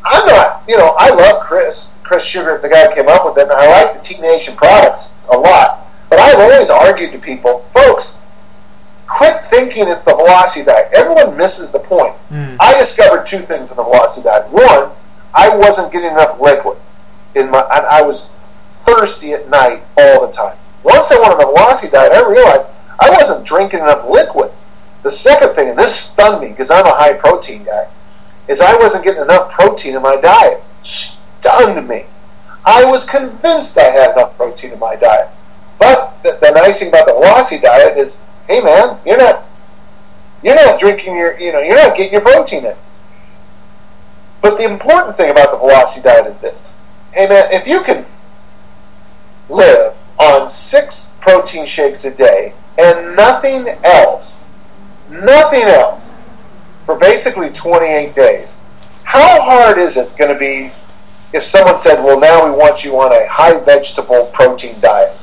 [0.06, 3.38] I'm not, you know, I love Chris Chris Shugart, the guy who came up with
[3.38, 5.87] it, and I like the T Nation products a lot.
[6.10, 8.18] But I've always argued to people, folks,
[9.08, 10.90] quit thinking it's the velocity diet.
[10.94, 12.14] Everyone misses the point.
[12.30, 12.56] Hmm.
[12.60, 14.50] I discovered two things in the velocity diet.
[14.52, 14.92] One,
[15.34, 16.78] I wasn't getting enough liquid
[17.36, 18.28] in my, and I was
[18.86, 20.58] thirsty at night all the time.
[20.84, 22.68] Once I went on the velocity diet, I realized
[23.00, 24.52] I wasn't drinking enough liquid.
[25.04, 27.88] The second thing, and this stunned me because I'm a high protein guy,
[28.48, 30.64] is I wasn't getting enough protein in my diet.
[30.84, 32.06] Stunned me.
[32.66, 35.30] I was convinced I had enough protein in my diet.
[35.80, 39.44] But the, the nice thing about the velocity diet is, hey man, you're not
[40.44, 42.76] you're not drinking your you know you're not getting your protein in.
[44.42, 46.74] But the important thing about the velocity diet is this.
[47.14, 48.06] Hey man, if you can
[49.50, 54.46] live on six protein shakes a day and nothing else,
[55.10, 56.16] nothing else
[56.86, 58.58] for basically 28 days,
[59.04, 60.72] how hard is it going to be
[61.34, 65.16] if someone said, well, now we want you on a high vegetable protein diet?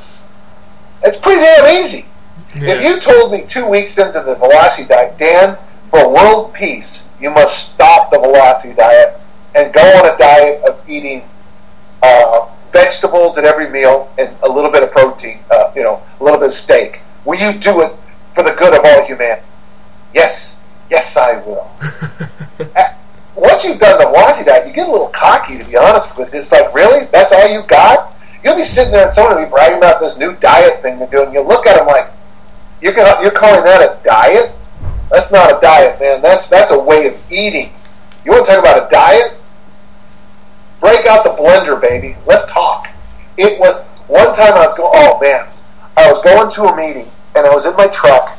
[1.05, 2.07] It's pretty damn easy.
[2.55, 7.31] If you told me two weeks into the velocity diet, Dan, for world peace, you
[7.31, 9.21] must stop the velocity diet
[9.55, 11.23] and go on a diet of eating
[12.03, 16.25] uh, vegetables at every meal and a little bit of protein, uh, you know, a
[16.25, 17.01] little bit of steak.
[17.25, 17.93] Will you do it
[18.33, 19.47] for the good of all humanity?
[20.15, 20.59] Yes,
[20.91, 21.71] yes, I will.
[22.77, 22.85] Uh,
[23.35, 26.33] Once you've done the velocity diet, you get a little cocky, to be honest with
[26.33, 26.39] you.
[26.39, 27.07] It's like, really?
[27.07, 28.14] That's all you got?
[28.45, 31.09] You'll be sitting there and someone will be bragging about this new diet thing they're
[31.09, 31.33] doing.
[31.33, 32.11] You look at them like,
[32.83, 34.53] you're, gonna, you're calling that a diet?
[35.11, 36.21] That's not a diet, man.
[36.23, 37.73] That's that's a way of eating.
[38.25, 39.37] You want to talk about a diet?
[40.81, 42.17] Break out the blender, baby.
[42.27, 42.89] Let's talk.
[43.37, 44.91] It was one time I was going.
[44.95, 45.47] Oh man,
[45.97, 48.37] I was going to a meeting and I was in my truck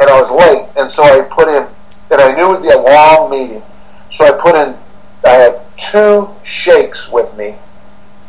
[0.00, 1.66] and I was late, and so I put in,
[2.10, 3.62] and I knew it would be a long meeting,
[4.10, 4.76] so I put in.
[5.24, 7.54] I had two shakes with me,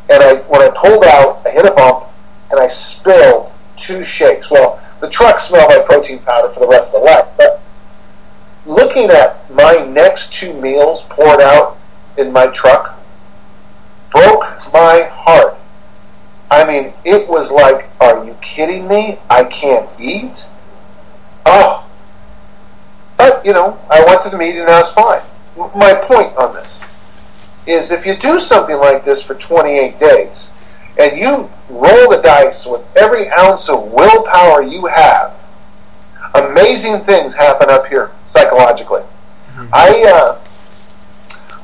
[0.09, 2.05] and I when I pulled out, I hit a bump,
[2.51, 4.49] and I spilled two shakes.
[4.49, 7.61] Well, the truck smelled like protein powder for the rest of the life, but
[8.65, 11.77] looking at my next two meals poured out
[12.17, 12.99] in my truck
[14.11, 15.57] broke my heart.
[16.49, 19.19] I mean, it was like, are you kidding me?
[19.29, 20.47] I can't eat?
[21.45, 21.85] Oh.
[23.17, 25.21] But, you know, I went to the meeting and I was fine.
[25.77, 26.84] My point on this
[27.67, 30.49] is if you do something like this for 28 days
[30.97, 35.34] and you roll the dice with every ounce of willpower you have,
[36.36, 39.01] amazing things happen up here psychologically.
[39.01, 39.67] Mm-hmm.
[39.73, 40.39] I uh,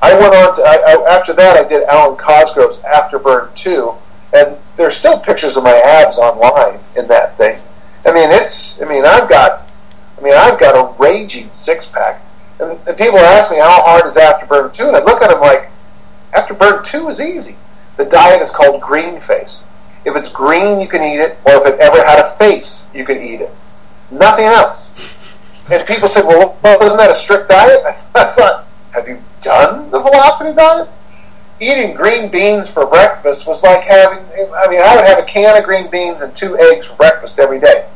[0.02, 3.94] I went on to I, I, after that I did Alwyn Cosgrove's Afterburn two,
[4.34, 7.60] and there's still pictures of my abs online in that thing.
[8.06, 9.72] I mean it's I mean I've got
[10.18, 12.24] I mean I've got a raging six pack,
[12.60, 15.42] and, and people ask me how hard is Afterburn two, and I look at them
[15.42, 15.72] like
[16.34, 17.58] Afterburn two is easy.
[17.98, 19.66] The diet is called green face.
[20.06, 23.06] If it's green, you can eat it, or if it ever had a face, you
[23.06, 23.52] can eat it.
[24.10, 24.90] Nothing else.
[25.70, 27.84] And people say, well, well, isn't that a strict diet?
[27.86, 30.90] I thought, have you done the velocity diet?
[31.60, 34.20] Eating green beans for breakfast was like having,
[34.54, 37.38] I mean, I would have a can of green beans and two eggs for breakfast
[37.38, 37.88] every day.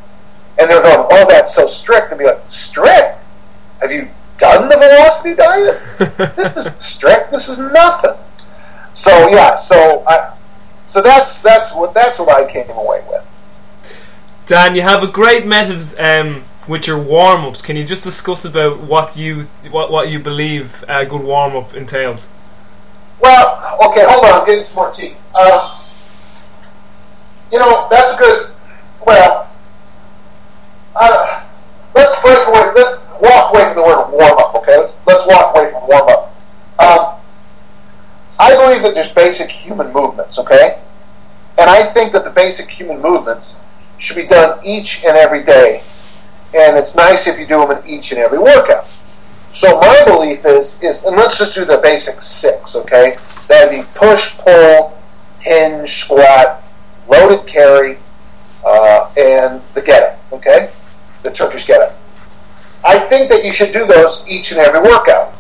[0.59, 2.11] And they're going, oh, that's so strict.
[2.11, 3.23] And be like, strict?
[3.81, 5.81] Have you done the velocity diet?
[6.17, 7.31] this is strict.
[7.31, 8.15] This is nothing.
[8.93, 10.35] So yeah, so I,
[10.87, 13.23] so that's that's what that's what I came away with.
[14.45, 17.61] Dan, you have a great method um, with your warm ups.
[17.61, 21.73] Can you just discuss about what you what, what you believe a good warm up
[21.73, 22.29] entails?
[23.19, 25.15] Well, okay, hold on, I'm getting some more tea.
[25.33, 25.81] Uh,
[27.51, 28.51] you know, that's a good.
[29.05, 29.49] Well,
[30.95, 31.43] uh,
[31.93, 32.71] let's break away.
[32.75, 34.55] Let's walk away from the word warm up.
[34.55, 36.35] Okay, let's let's walk away from warm up.
[36.79, 37.15] Um,
[38.39, 40.39] I believe that there's basic human movements.
[40.39, 40.79] Okay,
[41.57, 43.57] and I think that the basic human movements
[43.97, 45.81] should be done each and every day.
[46.53, 48.87] And it's nice if you do them in each and every workout.
[49.55, 53.15] So my belief is, is and let's just do the basic six, okay?
[53.47, 54.97] That'd be push, pull,
[55.39, 56.63] hinge, squat,
[57.07, 57.97] loaded carry,
[58.65, 60.69] uh, and the get up, okay?
[61.23, 61.94] The Turkish get up.
[62.85, 65.33] I think that you should do those each and every workout.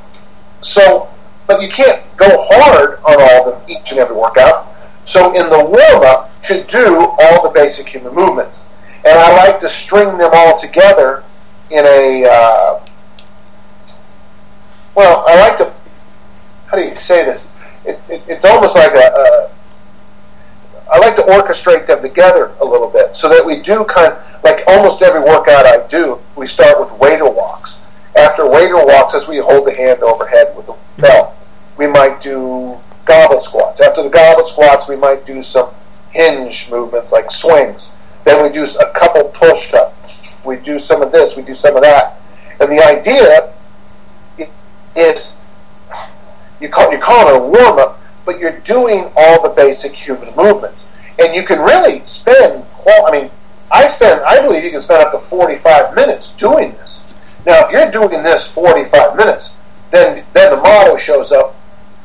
[0.61, 1.09] So,
[1.47, 4.67] but you can't go hard on all of them each and every workout.
[5.05, 8.67] So in the warm up, should do all the basic human movements.
[9.05, 11.23] And I like to string them all together
[11.69, 12.85] in a, uh,
[14.95, 15.73] well, I like to,
[16.67, 17.51] how do you say this?
[17.85, 19.51] It, it, it's almost like a, a,
[20.91, 24.43] I like to orchestrate them together a little bit so that we do kind of,
[24.43, 27.83] like almost every workout I do, we start with waiter walks.
[28.15, 31.33] After waiter walks, as we hold the hand overhead with the belt,
[31.77, 33.81] we might do goblet squats.
[33.81, 35.69] After the goblet squats, we might do some
[36.11, 37.95] hinge movements like swings.
[38.23, 40.33] Then we do a couple push ups.
[40.45, 42.21] We do some of this, we do some of that.
[42.59, 43.53] And the idea
[44.95, 45.37] is
[46.61, 50.35] you call, you call it a warm up, but you're doing all the basic human
[50.35, 50.89] movements.
[51.19, 53.31] And you can really spend, well, I mean,
[53.71, 57.01] I spend, I believe you can spend up to 45 minutes doing this.
[57.45, 59.55] Now, if you're doing this 45 minutes,
[59.91, 61.55] then, then the motto shows up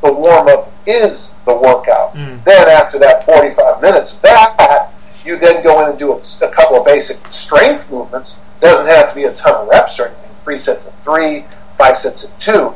[0.01, 2.13] the warm up is the workout.
[2.13, 2.43] Mm.
[2.43, 4.91] Then after that 45 minutes that,
[5.25, 8.39] you then go in and do a, a, couple of basic strength movements.
[8.59, 10.31] Doesn't have to be a ton of reps or anything.
[10.43, 11.45] Three sets of three,
[11.77, 12.73] five sets of two,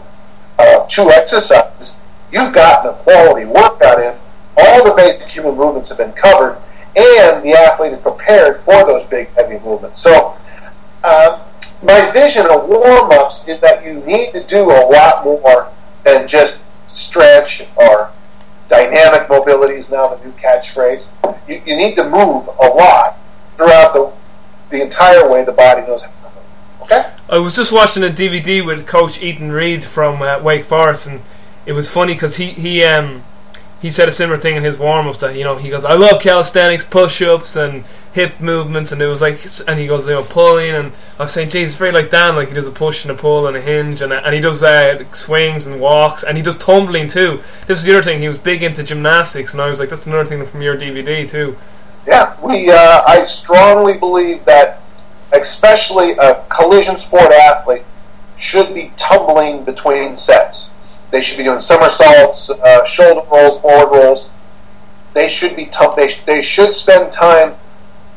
[0.60, 1.96] uh, two exercises.
[2.36, 4.14] You've gotten a quality workout in.
[4.58, 6.62] All the basic human movements have been covered,
[6.94, 10.00] and the athlete is prepared for those big, heavy movements.
[10.00, 10.36] So,
[11.06, 11.42] uh,
[11.82, 15.72] my vision of warm ups is that you need to do a lot more
[16.04, 18.12] than just stretch or
[18.68, 21.10] dynamic mobility is now the new catchphrase.
[21.48, 23.18] You, you need to move a lot
[23.56, 24.12] throughout the
[24.72, 26.82] the entire way the body knows how to move.
[26.82, 27.12] Okay.
[27.30, 31.22] I was just watching a DVD with Coach Ethan Reeve from uh, Wake Forest, and
[31.66, 33.24] it was funny because he he um
[33.82, 35.94] he said a similar thing in his warm ups that you know he goes I
[35.94, 40.14] love calisthenics, push ups, and hip movements, and it was like, and he goes, you
[40.14, 43.04] know, pulling, and I was saying, it's very like Dan, like he does a push
[43.04, 46.38] and a pull and a hinge, and and he does uh, swings and walks, and
[46.38, 47.42] he does tumbling too.
[47.68, 48.20] This is the other thing.
[48.20, 51.30] He was big into gymnastics, and I was like, that's another thing from your DVD
[51.30, 51.58] too.
[52.08, 52.72] Yeah, we.
[52.72, 54.82] Uh, I strongly believe that
[55.36, 57.84] especially a collision sport athlete,
[58.38, 60.72] should be tumbling between sets.
[61.16, 64.30] They should be doing somersaults, uh, shoulder rolls, forward rolls.
[65.14, 67.54] They should be tum- they, they should spend time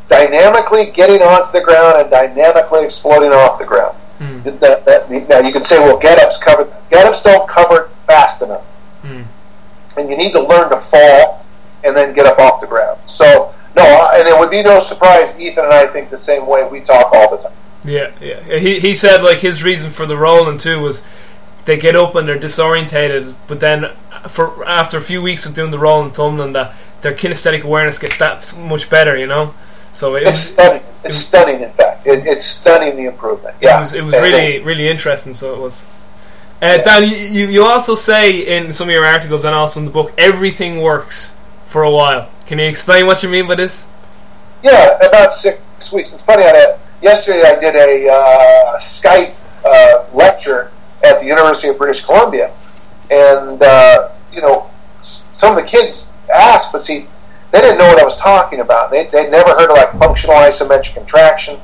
[0.09, 3.97] dynamically getting onto the ground and dynamically exploding off the ground.
[4.19, 4.59] Mm.
[4.59, 8.67] That, that, now you can say, well, get-ups cover get-ups don't cover fast enough,
[9.05, 9.27] Mm.
[9.97, 11.47] and you need to learn to fall
[11.85, 12.99] and then get up off the ground.
[13.07, 15.39] So no, and it would be no surprise.
[15.39, 16.67] Ethan and I think the same way.
[16.69, 17.57] We talk all the time.
[17.85, 18.59] Yeah, yeah.
[18.59, 21.07] He he said like his reason for the rolling too was
[21.69, 23.91] they get up and they're disorientated, but then
[24.27, 27.99] for after a few weeks of doing the rolling and tumbling, that their kinesthetic awareness
[27.99, 29.55] gets that much better, you know.
[29.93, 30.83] So it It's was stunning.
[31.05, 31.63] It's stunning.
[31.63, 33.55] In fact, it, it's stunning the improvement.
[33.61, 35.35] it Yeah, was it was really really interesting.
[35.35, 35.87] So it was.
[36.61, 39.93] Uh, Dan, you, you also say in some of your articles and also in the
[39.93, 42.29] book, everything works for a while.
[42.47, 43.87] Can you explain what you mean by this?
[44.65, 46.13] Yeah, about six weeks.
[46.15, 46.43] It's funny.
[46.45, 52.53] I yesterday I did a uh, Skype uh, lecture at the University of British Columbia,
[53.11, 57.07] and uh, you know, some of the kids asked, but see,
[57.51, 58.91] they didn't know what I was talking about.
[58.91, 61.59] They they'd never heard of like functional isometric contraction.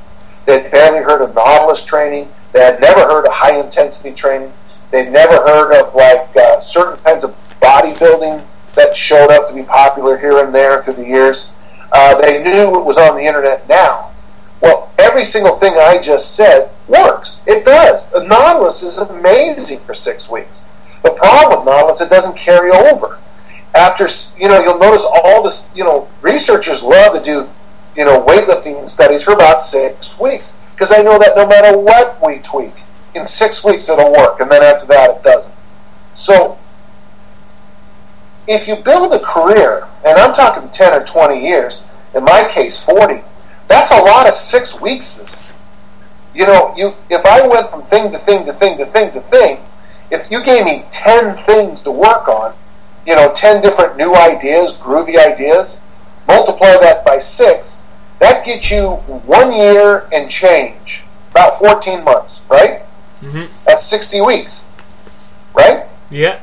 [0.46, 2.28] They'd barely heard of Nautilus training.
[2.52, 4.52] They had never heard of high intensity training.
[4.90, 8.44] They'd never heard of like uh, certain kinds of bodybuilding
[8.74, 11.50] that showed up to be popular here and there through the years.
[11.92, 14.10] Uh, they knew it was on the internet now.
[14.60, 17.40] Well, every single thing I just said works.
[17.46, 18.10] It does.
[18.10, 20.66] The Nautilus is amazing for six weeks.
[21.02, 23.18] The problem with Nautilus, it doesn't carry over.
[23.74, 25.68] After you know, you'll notice all this.
[25.74, 27.48] You know, researchers love to do
[27.96, 32.20] you know weightlifting studies for about six weeks because I know that no matter what
[32.24, 32.72] we tweak,
[33.14, 35.54] in six weeks it'll work, and then after that it doesn't.
[36.14, 36.58] So
[38.46, 41.82] if you build a career, and I'm talking 10 or 20 years,
[42.14, 43.22] in my case 40,
[43.68, 45.52] that's a lot of six weeks.
[46.34, 49.20] You know, you if I went from thing to thing to thing to thing to
[49.20, 49.58] thing,
[50.10, 52.54] if you gave me 10 things to work on,
[53.06, 55.80] you know, 10 different new ideas, groovy ideas,
[56.26, 57.80] multiply that by six,
[58.18, 58.90] that gets you
[59.26, 62.82] one year and change, about 14 months, right?
[63.22, 63.48] Mhm.
[63.64, 64.64] That's 60 weeks,
[65.54, 65.84] right?
[66.10, 66.38] Yeah.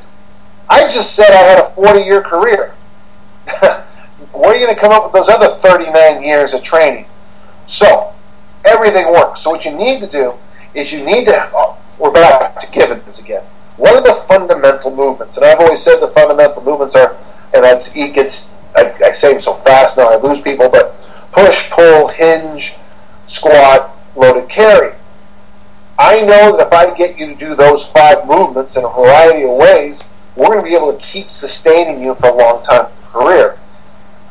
[0.70, 2.74] I just said I had a 40 year career.
[4.32, 7.06] Where are you going to come up with those other 39 years of training?
[7.72, 8.14] So,
[8.66, 9.44] everything works.
[9.44, 10.34] So, what you need to do
[10.74, 13.44] is you need to, oh, we're back to Givens again.
[13.78, 15.38] What are the fundamental movements?
[15.38, 17.16] And I've always said the fundamental movements are,
[17.54, 21.00] and that's, it gets, I, I say them so fast now I lose people, but
[21.32, 22.76] push, pull, hinge,
[23.28, 24.94] squat, loaded carry.
[25.98, 29.44] I know that if I get you to do those five movements in a variety
[29.44, 32.88] of ways, we're going to be able to keep sustaining you for a long time
[32.88, 33.58] in career.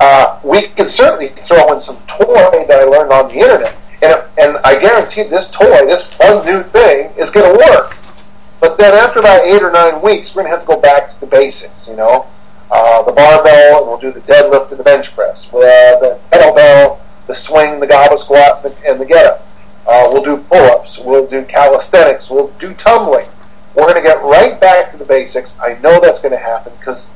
[0.01, 4.25] Uh, we can certainly throw in some toy that I learned on the internet, and,
[4.39, 7.99] and I guarantee this toy, this fun new thing, is going to work.
[8.61, 11.11] But then after about eight or nine weeks, we're going to have to go back
[11.11, 12.27] to the basics, you know,
[12.71, 15.59] uh, the barbell, and we'll do the deadlift and the bench press, uh,
[16.01, 19.47] the kettlebell, the swing, the goblet squat, and the, and the get up.
[19.87, 20.99] Uh, we'll do pull-ups.
[20.99, 22.31] We'll do calisthenics.
[22.31, 23.29] We'll do tumbling.
[23.75, 25.59] We're going to get right back to the basics.
[25.61, 27.15] I know that's going to happen because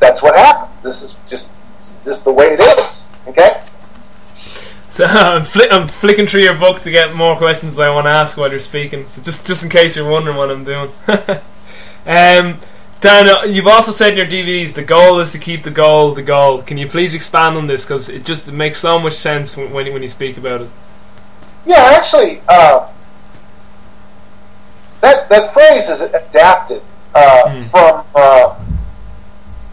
[0.00, 0.80] that's what happens.
[0.80, 1.48] This is just
[2.04, 3.06] just the way it is.
[3.28, 3.60] Okay.
[4.88, 8.10] So I'm, fli- I'm flicking through your book to get more questions I want to
[8.10, 9.06] ask while you're speaking.
[9.06, 10.90] So just just in case you're wondering what I'm doing.
[12.06, 12.60] um,
[13.00, 16.22] Dan, you've also said in your DVDs the goal is to keep the goal the
[16.22, 16.62] goal.
[16.62, 19.70] Can you please expand on this because it just it makes so much sense when
[19.72, 20.70] when, when you speak about it.
[21.66, 22.88] Yeah, actually, uh,
[25.00, 26.82] that that phrase is adapted
[27.14, 27.62] uh, Mm.
[27.70, 28.54] from uh,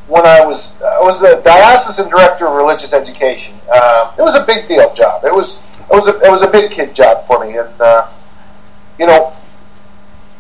[0.07, 3.55] when I was I was the diocesan director of religious education.
[3.71, 5.23] Uh, it was a big deal job.
[5.23, 8.09] It was it was a, it was a big kid job for me, and uh,
[8.99, 9.33] you know,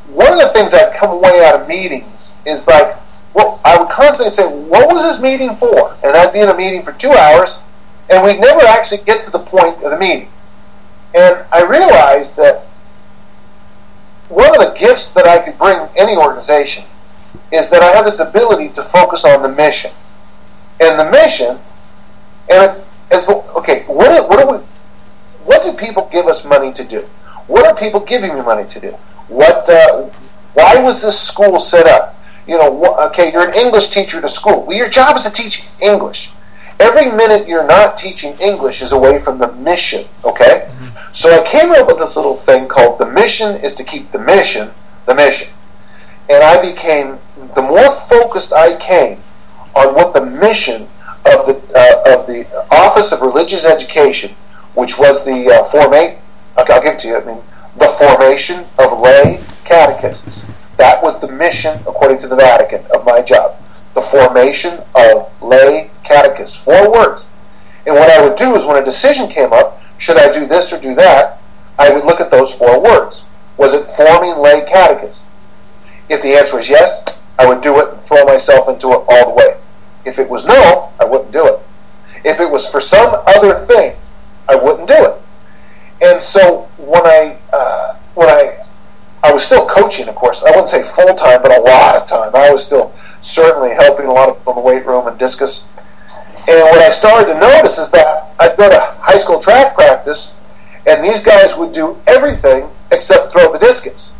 [0.07, 2.95] one of the things I'd come away out of meetings is like,
[3.33, 6.57] well, I would constantly say, "What was this meeting for?" And I'd be in a
[6.57, 7.59] meeting for two hours,
[8.09, 10.29] and we'd never actually get to the point of the meeting.
[11.13, 12.65] And I realized that
[14.29, 16.83] one of the gifts that I could bring any organization
[17.51, 19.91] is that I have this ability to focus on the mission.
[20.79, 21.59] And the mission,
[22.51, 22.81] and
[23.11, 24.57] as okay, what do, what do we,
[25.45, 27.01] what do people give us money to do?
[27.47, 28.91] What are people giving me money to do?
[29.27, 30.03] What, uh,
[30.53, 32.15] why was this school set up?
[32.47, 34.63] You know, wh- okay, you're an English teacher at a school.
[34.65, 36.31] Well, your job is to teach English.
[36.79, 40.69] Every minute you're not teaching English is away from the mission, okay?
[41.13, 44.19] So I came up with this little thing called the mission is to keep the
[44.19, 44.71] mission
[45.05, 45.49] the mission.
[46.29, 47.19] And I became,
[47.55, 49.19] the more focused I came
[49.75, 50.83] on what the mission
[51.25, 54.35] of the, uh, of the Office of Religious Education,
[54.73, 56.17] which was the uh, Form 8
[56.57, 57.17] I'll, give it to you.
[57.17, 57.41] I mean,
[57.75, 60.45] the formation of lay catechists.
[60.77, 63.57] That was the mission, according to the Vatican, of my job.
[63.93, 66.55] The formation of lay catechists.
[66.55, 67.25] Four words.
[67.85, 70.71] And what I would do is when a decision came up, should I do this
[70.71, 71.41] or do that,
[71.77, 73.23] I would look at those four words.
[73.57, 75.25] Was it forming lay catechists?
[76.09, 79.29] If the answer was yes, I would do it and throw myself into it all
[79.29, 79.57] the way.
[80.05, 81.59] If it was no, I wouldn't do it.
[82.23, 83.95] If it was for some other thing,
[84.47, 85.21] I wouldn't do it.
[86.01, 88.57] And so when I uh, when I
[89.23, 90.43] I was still coaching, of course.
[90.43, 92.35] I wouldn't say full time, but a lot of time.
[92.35, 95.65] I was still certainly helping a lot of people in the weight room and discus.
[96.47, 100.31] And what I started to notice is that I'd go to high school track practice,
[100.85, 104.11] and these guys would do everything except throw the discus.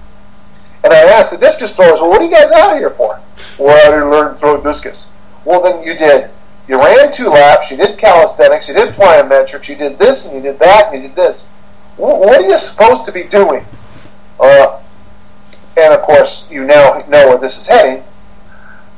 [0.85, 3.19] And I asked the discus throwers, well, what are you guys out here for?
[3.57, 5.09] Well, I didn't learn to throw discus.
[5.43, 6.29] Well, then you did.
[6.67, 10.41] You ran two laps, you did calisthenics, you did plyometrics, you did this, and you
[10.41, 11.49] did that, and you did this.
[11.97, 13.65] What are you supposed to be doing?
[14.39, 14.79] Uh,
[15.75, 18.03] and of course, you now know where this is heading.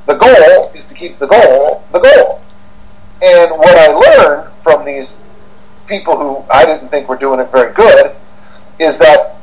[0.08, 2.42] The goal is to keep the goal the goal.
[3.22, 5.22] And what I learned from these
[5.88, 8.16] people who I didn't think were doing it very good
[8.80, 9.37] is that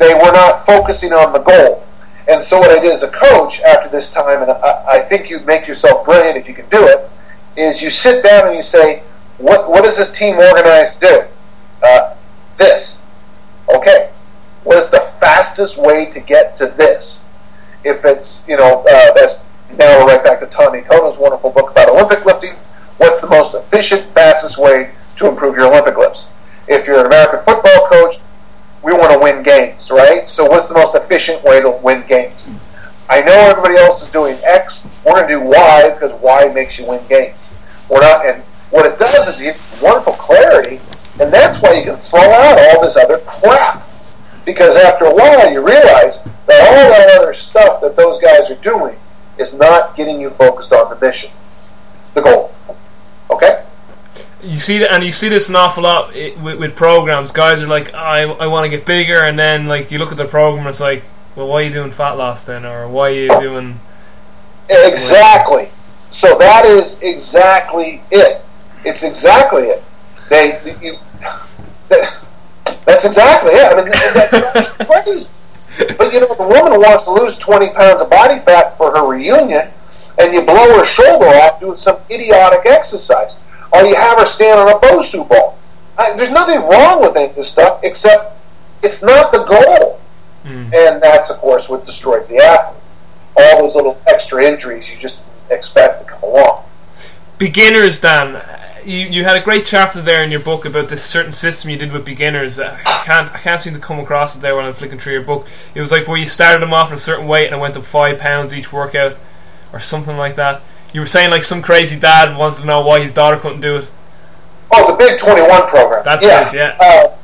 [0.00, 1.86] they were not focusing on the goal.
[2.26, 5.28] And so what I did as a coach after this time, and I, I think
[5.28, 7.08] you make yourself brilliant if you can do it,
[7.56, 9.02] is you sit down and you say,
[9.38, 11.24] what, does this team organized do?
[11.82, 12.14] Uh,
[12.56, 13.02] this.
[13.74, 14.10] Okay.
[14.64, 17.24] What is the fastest way to get to this?
[17.84, 19.44] If it's, you know, uh, that's
[19.76, 22.54] now we're right back to Tommy Kono's wonderful book about Olympic lifting.
[22.98, 26.30] What's the most efficient, fastest way to improve your Olympic lifts?
[26.68, 28.19] If you're an American football coach,
[28.82, 30.28] we want to win games, right?
[30.28, 32.50] So what's the most efficient way to win games?
[33.08, 34.86] I know everybody else is doing X.
[35.04, 37.52] We're going to do Y because Y makes you win games.
[37.88, 39.52] We're not, and what it does is you
[39.82, 40.80] wonderful clarity
[41.20, 43.82] and that's why you can throw out all this other crap.
[44.46, 48.56] Because after a while, you realize that all that other stuff that those guys are
[48.56, 48.96] doing
[49.36, 51.30] is not getting you focused on the mission,
[52.14, 52.54] the goal.
[53.30, 53.64] Okay?
[54.42, 57.30] You see that, and you see this an awful lot with, with programs.
[57.32, 60.16] Guys are like, I, I want to get bigger, and then like you look at
[60.16, 61.04] the program, it's like,
[61.36, 63.80] well, why are you doing fat loss then, or why are you doing?
[64.68, 65.66] Exactly.
[66.10, 68.42] So that is exactly it.
[68.84, 69.84] It's exactly it.
[70.28, 70.96] They, you,
[72.84, 73.72] that's exactly it.
[73.72, 75.30] I mean, that's crazy.
[75.96, 79.06] But you know, the woman wants to lose 20 pounds of body fat for her
[79.06, 79.68] reunion,
[80.18, 83.38] and you blow her shoulder off doing some idiotic exercise,
[83.72, 85.58] or you have her stand on a Bosu ball.
[85.98, 88.38] I, there's nothing wrong with any of this stuff, except
[88.82, 90.00] it's not the goal.
[90.44, 90.72] Mm.
[90.72, 92.92] And that's, of course, what destroys the athletes.
[93.36, 96.64] All those little extra injuries you just expect to come along.
[97.38, 98.42] Beginners, Dan
[98.84, 101.76] you, you had a great chapter there in your book about this certain system you
[101.76, 102.58] did with beginners.
[102.58, 105.22] I can't I can't seem to come across it there when I'm flicking through your
[105.22, 105.46] book.
[105.74, 107.76] It was like where you started them off at a certain weight and it went
[107.76, 109.16] up five pounds each workout,
[109.72, 110.62] or something like that.
[110.92, 113.76] You were saying like some crazy dad wants to know why his daughter couldn't do
[113.76, 113.90] it.
[114.72, 116.02] Oh, the Big Twenty One program.
[116.04, 116.48] That's yeah.
[116.48, 116.54] it.
[116.54, 116.76] Yeah.
[116.80, 117.16] Uh,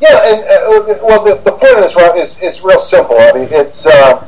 [0.00, 3.16] yeah, and uh, well, the, the point of this route is is real simple.
[3.18, 3.86] I mean, it's.
[3.86, 4.26] Uh,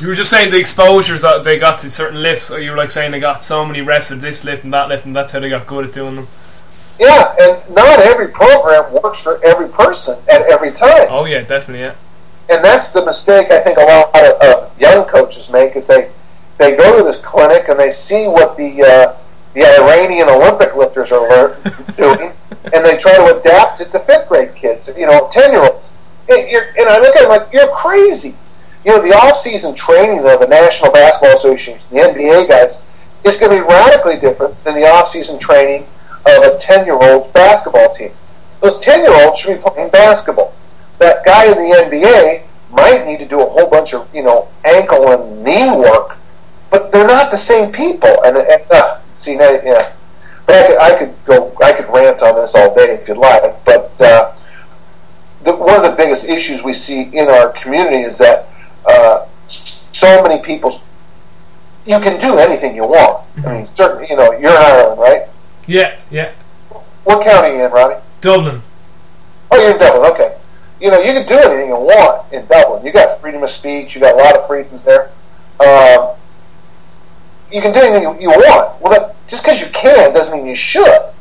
[0.00, 2.76] you were just saying the exposures that they got to certain lifts, or you were
[2.76, 5.32] like saying they got so many reps of this lift and that lift, and that's
[5.32, 6.26] how they got good at doing them.
[6.98, 11.08] Yeah, and not every program works for every person at every time.
[11.10, 11.94] Oh yeah, definitely, yeah.
[12.48, 16.10] And that's the mistake I think a lot of uh, young coaches make is they
[16.58, 19.16] they go to this clinic and they see what the uh,
[19.54, 21.56] the Iranian Olympic lifters are
[21.96, 22.32] doing,
[22.72, 25.92] and they try to adapt it to fifth grade kids, you know, ten year olds.
[26.28, 28.34] And I look at them like you're crazy
[28.86, 32.84] you know, the off-season training of the National Basketball Association, the NBA guys,
[33.24, 35.82] is going to be radically different than the off-season training
[36.24, 38.12] of a 10-year-old's basketball team.
[38.60, 40.54] Those 10-year-olds should be playing basketball.
[40.98, 44.46] That guy in the NBA might need to do a whole bunch of, you know,
[44.64, 46.16] ankle and knee work,
[46.70, 48.22] but they're not the same people.
[48.24, 49.92] And, and uh, see, now, yeah.
[50.46, 53.18] But I could, I could go, I could rant on this all day if you'd
[53.18, 53.64] like.
[53.64, 54.32] But uh,
[55.42, 58.46] the, one of the biggest issues we see in our community is that
[58.86, 60.80] uh, so many people.
[61.84, 63.26] You can do anything you want.
[63.36, 63.48] Mm-hmm.
[63.48, 65.22] I mean, certainly, you know, you're in Ireland, right?
[65.66, 66.32] Yeah, yeah.
[67.04, 67.96] What county are you in, Ronnie?
[68.20, 68.62] Dublin.
[69.50, 70.10] Oh, you're in Dublin.
[70.12, 70.36] Okay.
[70.80, 72.84] You know, you can do anything you want in Dublin.
[72.84, 73.94] You got freedom of speech.
[73.94, 75.10] You got a lot of freedoms there.
[75.60, 76.16] Um,
[77.52, 78.80] you can do anything you, you want.
[78.80, 81.12] Well, that, just because you can doesn't mean you should.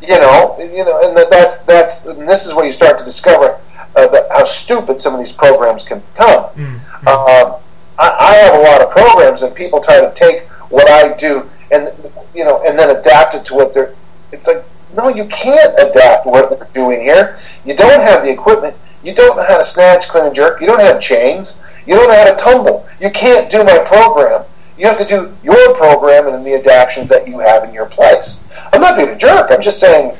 [0.00, 3.60] You know, you know, and that's that's and this is where you start to discover
[3.96, 6.44] uh, the, how stupid some of these programs can become.
[6.44, 7.08] Mm-hmm.
[7.08, 7.60] Um,
[7.98, 11.50] I, I, have a lot of programs, and people try to take what I do
[11.70, 11.92] and
[12.34, 13.94] you know, and then adapt it to what they're.
[14.32, 14.64] It's like
[14.96, 17.38] no, you can't adapt what we're doing here.
[17.64, 18.76] You don't have the equipment.
[19.02, 20.60] You don't know how to snatch, clean, and jerk.
[20.60, 21.62] You don't have chains.
[21.86, 22.88] You don't know how to tumble.
[23.00, 24.44] You can't do my program.
[24.78, 27.86] You have to do your program and then the adaptations that you have in your
[27.86, 28.44] place.
[28.72, 29.50] I'm not being a jerk.
[29.50, 30.16] I'm just saying,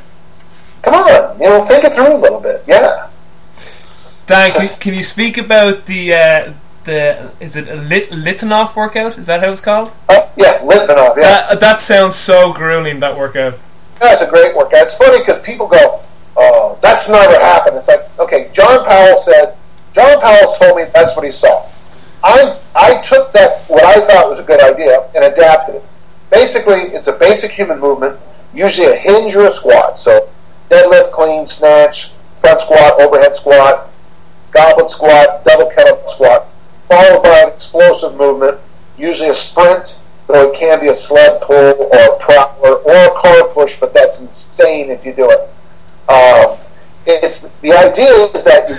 [0.82, 2.64] come on, you know, think it through a little bit.
[2.66, 3.08] Yeah.
[4.26, 6.52] Dan, can, can you speak about the uh,
[6.84, 9.16] the is it a Lit- Litvinov workout?
[9.16, 9.92] Is that how it's called?
[10.08, 11.16] Uh, yeah, Litvinov.
[11.16, 11.22] Yeah.
[11.22, 13.00] That that sounds so grueling.
[13.00, 13.54] That workout.
[14.00, 14.86] That's a great workout.
[14.88, 16.00] It's funny because people go,
[16.36, 19.54] "Oh, that's never happened." It's like, okay, John Powell said.
[19.94, 21.66] John Powell told me that's what he saw.
[22.22, 25.84] I I took that what I thought was a good idea and adapted it.
[26.30, 28.18] Basically, it's a basic human movement,
[28.52, 29.98] usually a hinge or a squat.
[29.98, 30.28] So
[30.68, 33.90] deadlift, clean, snatch, front squat, overhead squat,
[34.50, 36.46] goblet squat, double kettlebell squat,
[36.88, 38.58] followed by an explosive movement,
[38.96, 43.10] usually a sprint, though it can be a sled pull or a prowler or a
[43.20, 45.40] car push, but that's insane if you do it.
[46.10, 46.58] Um,
[47.06, 48.78] it's the idea is that you,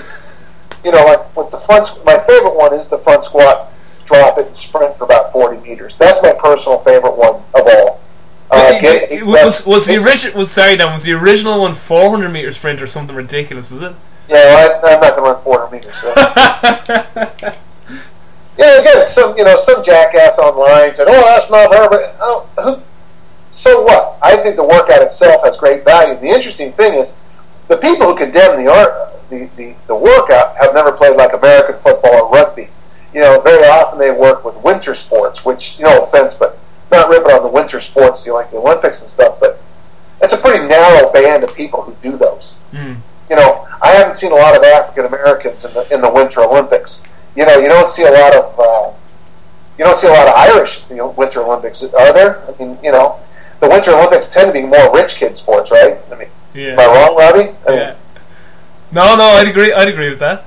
[0.84, 1.88] you know, like with the front.
[2.06, 3.72] My favorite one is the front squat,
[4.06, 5.96] drop it, and sprint for about forty meters.
[5.98, 8.00] That's my personal favorite one of all.
[8.52, 10.40] Uh, get- It was, was the original?
[10.40, 10.94] Was sorry, Dan.
[10.94, 13.70] Was the original one 400 meter sprint or something ridiculous?
[13.72, 13.94] Was it?
[14.28, 15.94] Yeah, I, I'm not going to run 400 meters.
[15.94, 16.14] So.
[18.58, 22.48] yeah, again, some you know some jackass online said, "Oh, that's not her." But oh,
[22.58, 22.82] who,
[23.52, 24.18] so what?
[24.22, 26.16] I think the workout itself has great value.
[26.20, 27.16] The interesting thing is,
[27.68, 31.78] the people who condemn the art, the, the, the workout, have never played like American
[31.78, 32.70] football or rugby.
[33.14, 36.58] You know, very often they work with winter sports, which, you know, offense, but
[36.92, 39.62] not ripping on the winter sports, you know, like the Olympics and stuff, but
[40.22, 42.98] it's a pretty narrow band of people who do those Mm.
[43.30, 46.42] you know, I haven't seen a lot of African Americans in the in the Winter
[46.44, 47.02] Olympics.
[47.36, 48.92] You know, you don't see a lot of uh,
[49.78, 52.44] you don't see a lot of Irish in the Winter Olympics, are there?
[52.48, 53.18] I mean, you know,
[53.60, 55.98] the Winter Olympics tend to be more rich kid sports, right?
[56.12, 56.74] I mean, Yeah.
[56.74, 57.50] am I wrong, Robbie?
[57.68, 57.94] I mean, Yeah.
[58.92, 59.72] No, no, I'd agree.
[59.74, 60.46] I'd agree with that.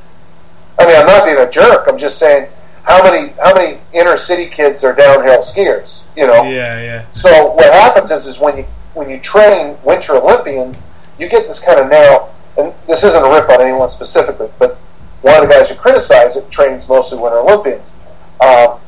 [0.79, 1.87] I mean, I'm not being a jerk.
[1.87, 2.49] I'm just saying
[2.85, 6.05] how many how many inner city kids are downhill skiers?
[6.17, 7.13] You know, Yeah, yeah.
[7.13, 8.65] So what happens is, is when you
[8.95, 10.87] when you train Winter Olympians,
[11.19, 12.29] you get this kind of narrow.
[12.59, 14.77] And this isn't a rip on anyone specifically, but
[15.23, 17.97] one of the guys who criticize it trains mostly Winter Olympians.
[18.45, 18.79] Um,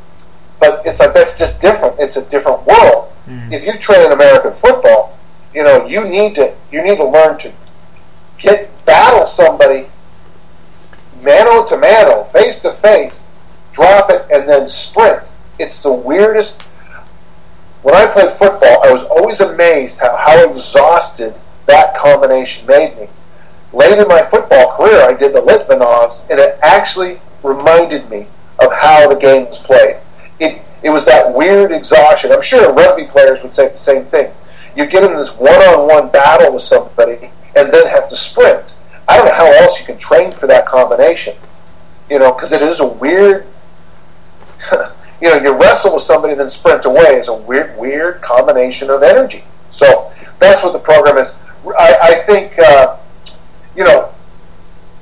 [0.61, 1.99] but it's like that's just different.
[1.99, 3.13] It's a different world.
[3.51, 5.17] If you train in American football,
[5.55, 7.53] you know you need to you need to learn to
[8.37, 9.89] get battle somebody
[11.23, 13.25] mano to mano, face to face,
[13.73, 15.33] drop it, and then sprint.
[15.59, 16.63] It's the weirdest
[17.85, 21.35] when I played football, I was always amazed how, how exhausted
[21.67, 23.09] that combination made me.
[23.75, 28.27] Late in my football career, I did the Litvinovs, and it actually reminded me
[28.59, 29.99] of how the game was played.
[30.41, 32.33] It, it was that weird exhaustion.
[32.33, 34.33] I'm sure rugby players would say the same thing.
[34.75, 38.75] You get in this one-on-one battle with somebody and then have to sprint.
[39.07, 41.37] I don't know how else you can train for that combination.
[42.11, 43.47] You know, because it is a weird
[45.21, 49.03] you know, you wrestle with somebody then sprint away is a weird, weird combination of
[49.03, 49.45] energy.
[49.71, 51.35] So that's what the program is.
[51.79, 52.99] I, I think, uh,
[53.77, 54.13] you know,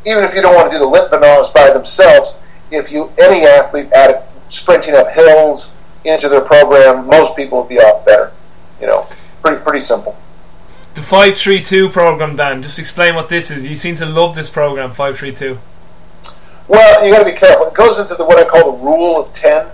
[0.06, 2.38] even if you don't want to do the Litvinovs by themselves,
[2.70, 5.74] if you any athlete added sprinting up hills
[6.04, 8.32] into their program, most people would be off better.
[8.80, 9.06] You know,
[9.42, 10.16] pretty pretty simple.
[10.94, 12.62] The five three two program, Dan.
[12.62, 13.66] Just explain what this is.
[13.66, 15.58] You seem to love this program, five three two.
[16.68, 17.68] Well, you got to be careful.
[17.68, 19.66] It goes into the what I call the rule of ten.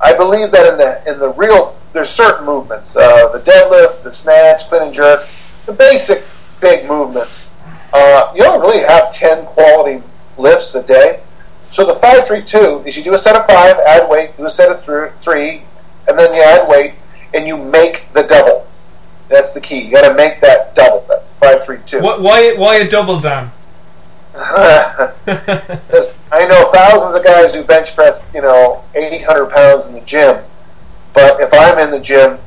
[0.00, 4.12] I believe that in the in the real there's certain movements, uh, the deadlift, the
[4.12, 5.20] snatch, clean and jerk,
[5.66, 6.24] the basic
[6.60, 7.52] big movements.
[7.92, 10.02] Uh, you don't really have ten quality
[10.36, 11.20] lifts a day.
[11.70, 14.44] So the five three two is you do a set of five, add weight, do
[14.44, 15.62] a set of thr three,
[16.08, 16.94] and then you add weight,
[17.32, 18.67] and you make the double.
[19.28, 19.82] That's the key.
[19.82, 21.00] You got to make that double.
[21.08, 22.00] That five three two.
[22.00, 23.50] What, why why a double, Dan?
[26.30, 30.44] I know thousands of guys who bench press, you know, 800 pounds in the gym.
[31.14, 32.38] But if I'm in the gym,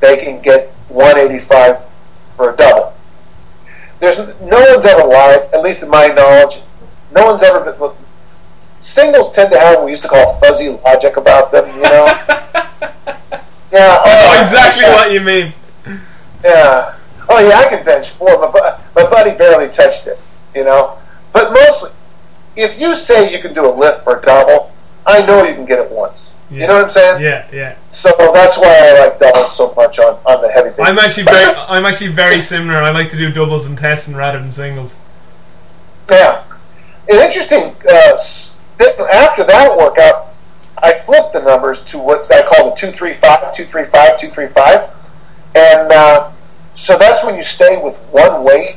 [0.00, 1.90] they can get 185
[2.36, 2.94] for a double.
[3.98, 6.62] There's no one's ever lied, at least in my knowledge.
[7.12, 7.80] No one's ever been.
[7.80, 7.96] Look,
[8.78, 12.04] singles tend to have what we used to call fuzzy logic about them, you know.
[13.72, 14.00] yeah.
[14.04, 15.54] Oh, know exactly what you mean.
[16.44, 16.94] Yeah.
[17.28, 18.38] Oh yeah, I can bench four.
[18.38, 20.18] My, bu- my buddy barely touched it,
[20.54, 20.98] you know.
[21.32, 21.90] But mostly,
[22.54, 24.72] if you say you can do a lift for a double,
[25.06, 26.34] I know you can get it once.
[26.50, 27.22] You know what I'm saying?
[27.22, 27.76] Yeah, yeah.
[27.90, 30.70] So that's why I like doubles so much on, on the heavy.
[30.80, 32.78] I'm actually very I'm actually very similar.
[32.78, 35.00] I like to do doubles and testing rather than singles.
[36.08, 36.44] Yeah.
[37.08, 38.16] An interesting, uh,
[39.12, 40.28] after that workout,
[40.82, 44.90] I flipped the numbers to what I call the 235, 235, 235.
[45.54, 46.30] And uh,
[46.74, 48.76] So that's when you stay with one weight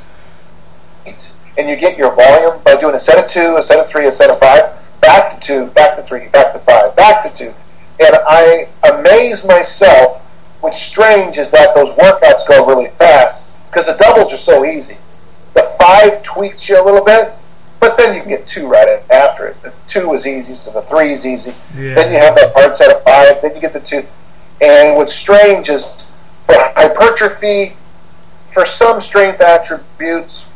[1.57, 4.05] and you get your volume by doing a set of two, a set of three,
[4.07, 4.71] a set of five,
[5.01, 7.53] back to two, back to three, back to five, back to two.
[7.99, 10.21] And I amaze myself,
[10.61, 14.97] what's strange is that those workouts go really fast because the doubles are so easy.
[15.55, 17.33] The five tweaks you a little bit,
[17.79, 19.61] but then you can get two right after it.
[19.63, 21.53] The two is easy, so the three is easy.
[21.75, 21.95] Yeah.
[21.95, 24.05] Then you have that hard set of five, then you get the two.
[24.61, 26.06] And what's strange is
[26.47, 27.75] for hypertrophy,
[28.53, 30.47] for some strength attributes,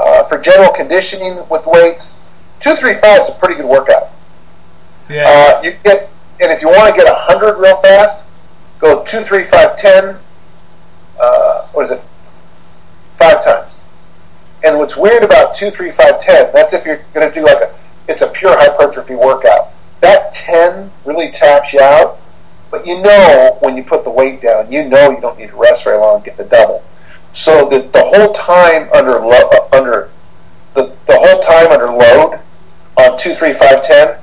[0.00, 2.16] uh, for general conditioning with weights,
[2.60, 4.10] two three five is a pretty good workout.
[5.10, 5.24] Yeah.
[5.26, 6.08] Uh, you get,
[6.40, 8.24] and if you want to get hundred real fast,
[8.78, 10.16] go two three five ten.
[11.20, 12.02] Uh, what is it?
[13.16, 13.82] Five times.
[14.64, 16.50] And what's weird about two three five ten?
[16.54, 17.74] That's if you're going to do like a,
[18.08, 19.72] it's a pure hypertrophy workout.
[20.00, 22.20] That ten really taps you out.
[22.72, 25.56] But you know when you put the weight down, you know you don't need to
[25.56, 26.82] rest very long get the double.
[27.34, 30.10] So the, the whole time under lo- uh, under
[30.74, 32.40] the, the whole time under load
[32.96, 34.16] on two three five ten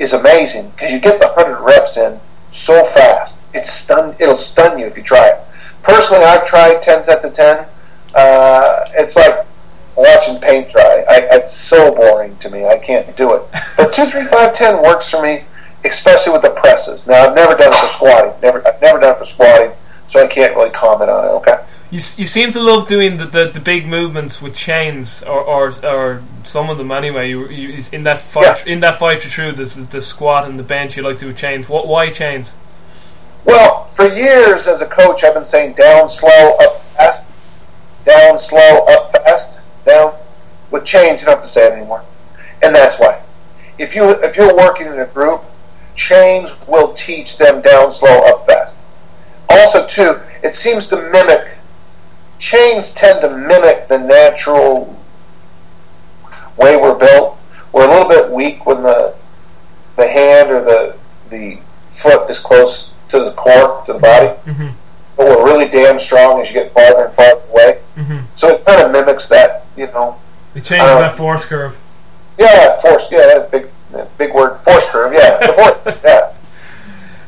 [0.00, 2.18] is amazing because you get the hundred reps in
[2.50, 3.44] so fast.
[3.54, 4.16] It's stun.
[4.18, 5.38] It'll stun you if you try it.
[5.84, 7.64] Personally, I've tried ten sets of ten.
[8.12, 9.46] Uh, it's like
[9.96, 11.04] watching paint dry.
[11.08, 12.66] I, it's so boring to me.
[12.66, 13.42] I can't do it.
[13.76, 15.44] But two three five ten works for me,
[15.84, 17.06] especially with the presses.
[17.06, 18.32] Now I've never done it for squatting.
[18.42, 19.72] Never I've never done it for squatting,
[20.08, 21.28] so I can't really comment on it.
[21.28, 21.64] Okay.
[21.90, 25.72] You, you seem to love doing the, the, the big movements with chains, or, or,
[25.86, 27.30] or some of them anyway.
[27.30, 28.72] You, you in that fight Yeah.
[28.72, 30.96] in that fight through this the squat and the bench.
[30.96, 31.68] You like to do chains.
[31.68, 32.56] What why chains?
[33.44, 37.26] Well, for years as a coach, I've been saying down slow, up fast,
[38.04, 40.12] down slow, up fast, down.
[40.70, 42.04] With chains, you don't have to say it anymore,
[42.62, 43.22] and that's why.
[43.78, 45.42] If you if you're working in a group,
[45.98, 48.76] chains will teach them down slow, up fast.
[49.50, 51.48] Also, too, it seems to mimic.
[52.38, 54.96] Chains tend to mimic the natural
[56.56, 57.36] way we're built.
[57.72, 59.14] We're a little bit weak when the
[59.96, 60.96] the hand or the
[61.30, 61.58] the
[61.90, 64.30] foot is close to the core, to the body.
[64.46, 64.72] Mhm.
[65.16, 67.78] But we're really damn strong as you get farther and farther away.
[67.98, 68.22] Mhm.
[68.36, 70.16] So it kind of mimics that, you know.
[70.54, 71.76] It changes Um, that force curve.
[72.38, 73.08] Yeah, force.
[73.10, 73.66] Yeah, big,
[74.18, 75.12] big word, force curve.
[75.12, 76.00] Yeah, the force.
[76.04, 76.32] Yeah.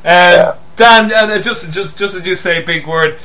[0.03, 0.55] Um, Yeah.
[0.77, 3.19] Dan, uh, just just just as you say, big word.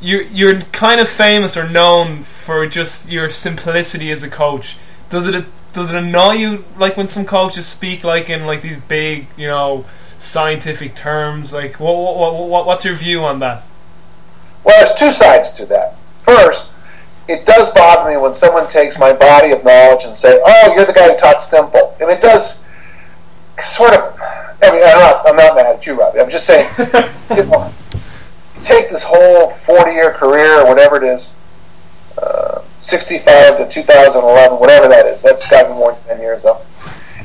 [0.00, 4.76] You you're kind of famous or known for just your simplicity as a coach.
[5.08, 8.78] Does it does it annoy you like when some coaches speak like in like these
[8.78, 9.84] big you know
[10.18, 11.52] scientific terms?
[11.52, 13.62] Like what what, what what's your view on that?
[14.64, 15.96] Well, there's two sides to that.
[16.22, 16.68] First,
[17.28, 20.84] it does bother me when someone takes my body of knowledge and say, "Oh, you're
[20.84, 22.64] the guy who taught simple," and it does
[23.62, 24.18] sort of.
[24.60, 26.20] I mean, I'm not, I'm not mad at you, Robbie.
[26.20, 26.68] I'm just saying,
[27.30, 27.72] you know,
[28.64, 31.30] take this whole 40 year career or whatever it is,
[32.20, 35.22] uh, 65 to 2011, whatever that is.
[35.22, 36.60] That's got to be more than 10 years though.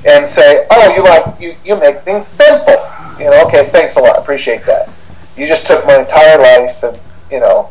[0.06, 2.76] And say, "Oh, you like you, you make things simple."
[3.18, 4.18] You know, okay, thanks a lot.
[4.18, 4.90] I appreciate that.
[5.38, 7.00] You just took my entire life and
[7.32, 7.70] you know,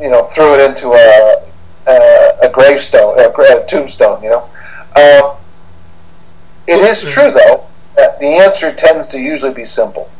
[0.00, 1.44] you know, threw it into a
[1.86, 4.22] a, a gravestone, a, a tombstone.
[4.22, 4.48] You know,
[4.94, 5.36] um,
[6.66, 10.10] it is true though that the answer tends to usually be simple.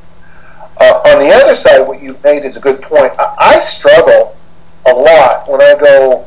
[0.81, 3.13] Uh, on the other side, what you made is a good point.
[3.19, 4.37] I, I struggle
[4.87, 6.27] a lot when I go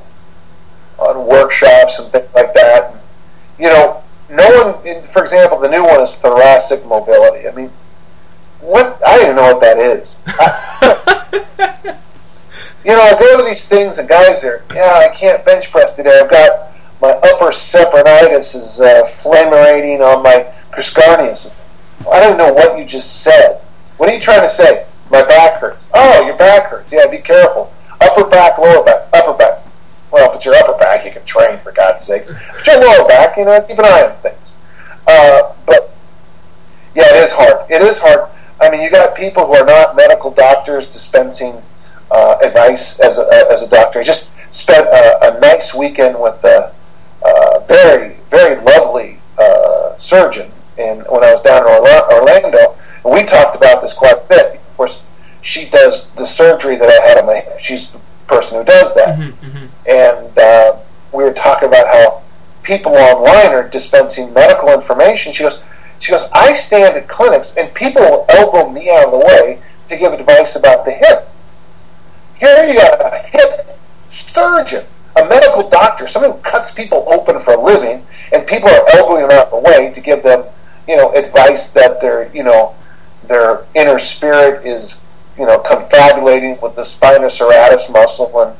[0.97, 2.91] on workshops and things like that.
[2.91, 3.01] And,
[3.59, 7.47] you know, no one, in, for example, the new one is thoracic mobility.
[7.47, 7.72] I mean,
[8.59, 9.01] what?
[9.05, 10.22] I don't even know what that is.
[10.28, 11.99] I,
[12.86, 15.95] you know, I go to these things and guys are, yeah, I can't bench press
[15.95, 16.20] today.
[16.24, 16.66] I've got
[17.01, 21.53] my upper sepronitis is uh, flammurating on my criscarnius.
[22.11, 23.61] I don't know what you just said.
[23.97, 24.85] What are you trying to say?
[25.11, 25.85] My back hurts.
[25.93, 26.91] Oh, your back hurts.
[26.91, 27.71] Yeah, be careful.
[28.01, 29.63] Upper back, lower back, upper back.
[30.11, 32.29] Well, if it's your upper back, you can train for God's sakes.
[32.29, 34.55] It's your lower back, you know, keep an eye on things.
[35.07, 35.95] Uh, but
[36.95, 37.69] yeah, it is hard.
[37.69, 38.29] It is hard.
[38.59, 41.61] I mean, you got people who are not medical doctors dispensing
[42.09, 43.99] uh, advice as a, as a doctor.
[43.99, 46.73] I just spent a, a nice weekend with a,
[47.24, 52.78] a very, very lovely uh, surgeon in, when I was down in Orlando.
[53.03, 54.55] And we talked about this quite a bit.
[54.55, 55.01] Of course,
[55.41, 57.59] she does the surgery that I had on my hip.
[57.59, 59.18] She's the person who does that.
[59.88, 60.78] And uh,
[61.13, 62.22] we were talking about how
[62.63, 65.32] people online are dispensing medical information.
[65.34, 65.61] She goes,
[65.99, 69.61] she goes, I stand at clinics and people will elbow me out of the way
[69.89, 71.30] to give advice about the hip.
[72.38, 74.86] Here you got a hip surgeon,
[75.18, 79.28] a medical doctor, someone who cuts people open for a living, and people are elbowing
[79.28, 80.45] them out of the way to give them,
[80.88, 82.76] you know, advice that their, you know,
[83.28, 84.99] their inner spirit is
[85.38, 88.41] you know, confabulating with the spinous serratus muscle.
[88.41, 88.55] And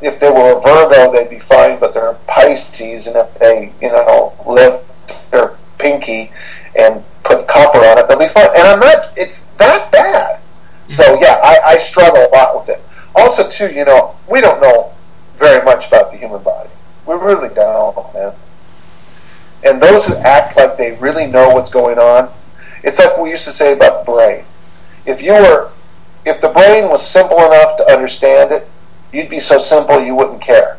[0.00, 3.88] if they were a Virgo, they'd be fine, but they're Pisces, and if they, you
[3.88, 6.32] know, lift their pinky
[6.78, 8.48] and put copper on it, they'll be fine.
[8.54, 10.40] And I'm not, it's that bad.
[10.86, 12.82] So, yeah, I, I struggle a lot with it.
[13.14, 14.92] Also, too, you know, we don't know
[15.36, 16.70] very much about the human body.
[17.06, 18.32] We really don't, man.
[19.64, 22.30] And those who act like they really know what's going on,
[22.82, 24.44] it's like we used to say about the brain.
[25.06, 25.70] If you were,
[26.24, 28.68] if the brain was simple enough to understand it,
[29.12, 30.78] you'd be so simple you wouldn't care.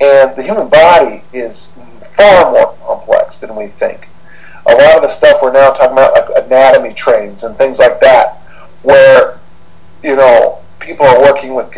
[0.00, 1.70] And the human body is
[2.10, 4.08] far more complex than we think.
[4.66, 8.00] A lot of the stuff we're now talking about, like anatomy trains and things like
[8.00, 8.38] that,
[8.82, 9.38] where
[10.02, 11.72] you know people are working with.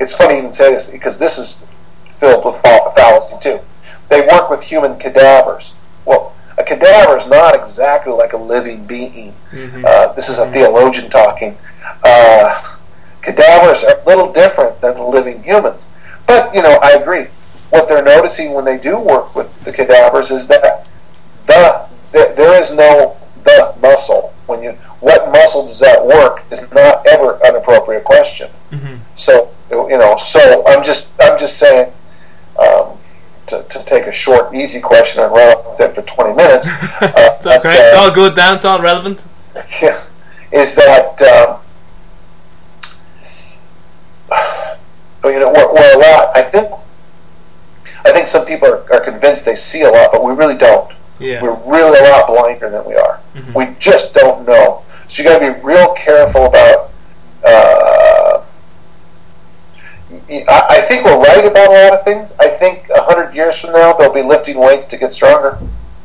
[0.00, 1.66] It's funny to even say this because this is
[2.08, 3.60] filled with fallacy too.
[4.08, 5.74] They work with human cadavers.
[6.04, 9.34] Well, a cadaver is not exactly like a living being.
[9.50, 9.84] Mm-hmm.
[9.86, 11.56] Uh, this is a theologian talking.
[12.02, 12.76] Uh,
[13.22, 15.88] cadavers are a little different than living humans.
[16.26, 17.26] But, you know, I agree.
[17.70, 20.88] What they're noticing when they do work with the cadavers is that
[21.46, 24.34] the, the there is no the muscle.
[24.46, 28.50] When you what muscle does that work is not ever an appropriate question.
[28.70, 28.96] Mm-hmm.
[29.16, 31.92] So you know, so I'm just I'm just saying
[32.58, 32.98] um,
[33.48, 36.66] to, to take a short, easy question and run up there for 20 minutes.
[36.66, 37.68] Uh, it's okay.
[37.68, 38.34] Uh, it's all good.
[38.34, 38.56] Down.
[38.56, 39.24] It's all relevant.
[39.82, 40.04] Yeah,
[40.52, 41.60] is that um,
[45.24, 46.36] you know we're, we're, a lot.
[46.36, 46.72] I think
[48.04, 50.92] I think some people are, are, convinced they see a lot, but we really don't.
[51.18, 51.42] Yeah.
[51.42, 53.20] We're really a lot blinder than we are.
[53.34, 53.52] Mm-hmm.
[53.52, 54.84] We just don't know.
[55.08, 56.92] So you got to be real careful about.
[57.44, 58.27] Uh,
[60.10, 62.34] I think we're right about a lot of things.
[62.38, 65.58] I think a hundred years from now they'll be lifting weights to get stronger,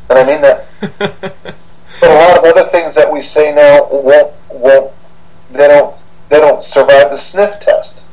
[0.10, 0.68] and I mean that.
[1.00, 4.94] but a lot of other things that we say now won't won't
[5.52, 8.08] they don't they don't survive the sniff test.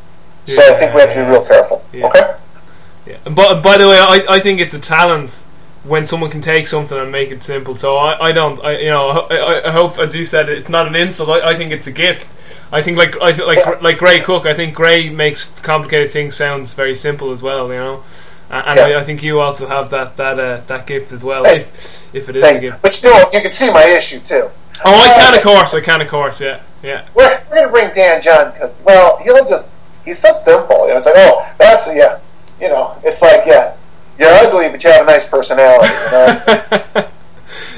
[0.47, 1.85] Yeah, so I think we have to be real careful.
[1.93, 2.07] Yeah.
[2.07, 2.37] Okay.
[3.07, 3.19] Yeah.
[3.25, 5.43] But by the way, I, I think it's a talent
[5.85, 7.75] when someone can take something and make it simple.
[7.75, 10.87] So I, I don't I you know I, I hope as you said it's not
[10.87, 11.29] an insult.
[11.29, 12.37] I, I think it's a gift.
[12.73, 13.79] I think like I like yeah.
[13.81, 14.47] like Gray Cook.
[14.47, 17.69] I think Gray makes complicated things sounds very simple as well.
[17.69, 18.05] You know.
[18.53, 18.87] And yeah.
[18.87, 22.13] I, I, think you also have that that uh, that gift as well, hey, if,
[22.13, 22.83] if it is hey, a gift.
[22.83, 24.51] But you know, you can see my issue too.
[24.85, 27.07] Oh, I can of course, I can of course, yeah, yeah.
[27.15, 29.71] We're, we're gonna bring Dan John because well, he'll just
[30.05, 30.89] he's so simple.
[30.89, 32.19] You know, it's like oh, that's yeah,
[32.61, 33.77] you know, it's like yeah,
[34.21, 35.89] you're ugly, but you have a nice personality.
[35.89, 37.09] You know?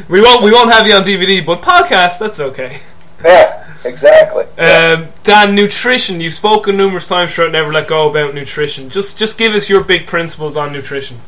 [0.08, 2.80] we won't we won't have you on DVD, but podcast that's okay.
[3.24, 4.44] Yeah, exactly.
[4.58, 6.20] Um, Dan, nutrition.
[6.20, 8.90] You've spoken numerous times throughout Never Let Go about nutrition.
[8.90, 11.18] Just just give us your big principles on nutrition.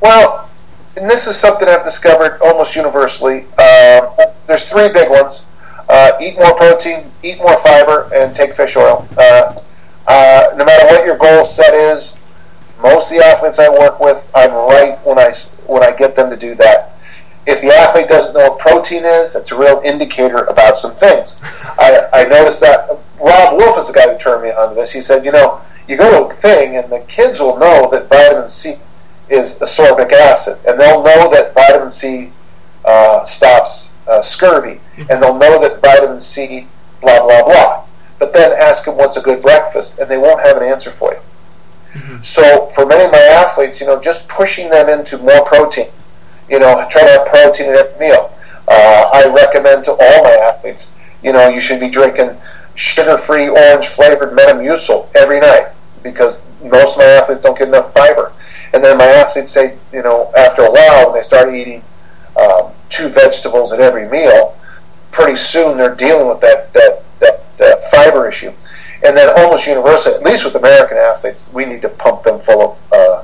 [0.00, 0.48] Well,
[0.96, 3.44] and this is something I've discovered almost universally.
[3.58, 4.08] Uh,
[4.46, 5.44] there's three big ones:
[5.90, 9.06] uh, eat more protein, eat more fiber, and take fish oil.
[9.18, 9.60] Uh,
[10.06, 12.15] uh no matter what your goal set is,
[12.86, 15.32] most of the athletes I work with, I'm right when I
[15.66, 16.92] when I get them to do that.
[17.46, 21.40] If the athlete doesn't know what protein is, that's a real indicator about some things.
[21.78, 22.88] I, I noticed that
[23.20, 24.92] Robb Wolf is the guy who turned me on to this.
[24.92, 28.08] He said, you know, you go to a thing and the kids will know that
[28.08, 28.76] vitamin C
[29.28, 32.32] is ascorbic acid, and they'll know that vitamin C
[32.84, 35.10] uh, stops uh, scurvy, mm-hmm.
[35.10, 36.66] and they'll know that vitamin C,
[37.00, 37.84] blah blah blah.
[38.18, 41.14] But then ask them what's a good breakfast, and they won't have an answer for
[41.14, 41.20] you.
[41.96, 42.22] Mm-hmm.
[42.22, 45.88] So for many of my athletes, you know, just pushing them into more protein,
[46.48, 48.30] you know, try to have protein in every meal.
[48.68, 50.92] Uh, I recommend to all my athletes,
[51.22, 52.36] you know, you should be drinking
[52.74, 55.68] sugar-free orange flavored Metamucil every night
[56.02, 58.32] because most of my athletes don't get enough fiber.
[58.74, 61.82] And then my athletes say, you know, after a while, when they start eating
[62.38, 64.56] um, two vegetables at every meal,
[65.10, 68.52] pretty soon they're dealing with that, that, that, that fiber issue.
[69.04, 72.62] And then almost universally, at least with American athletes, we need to pump them full
[72.62, 73.22] of, uh,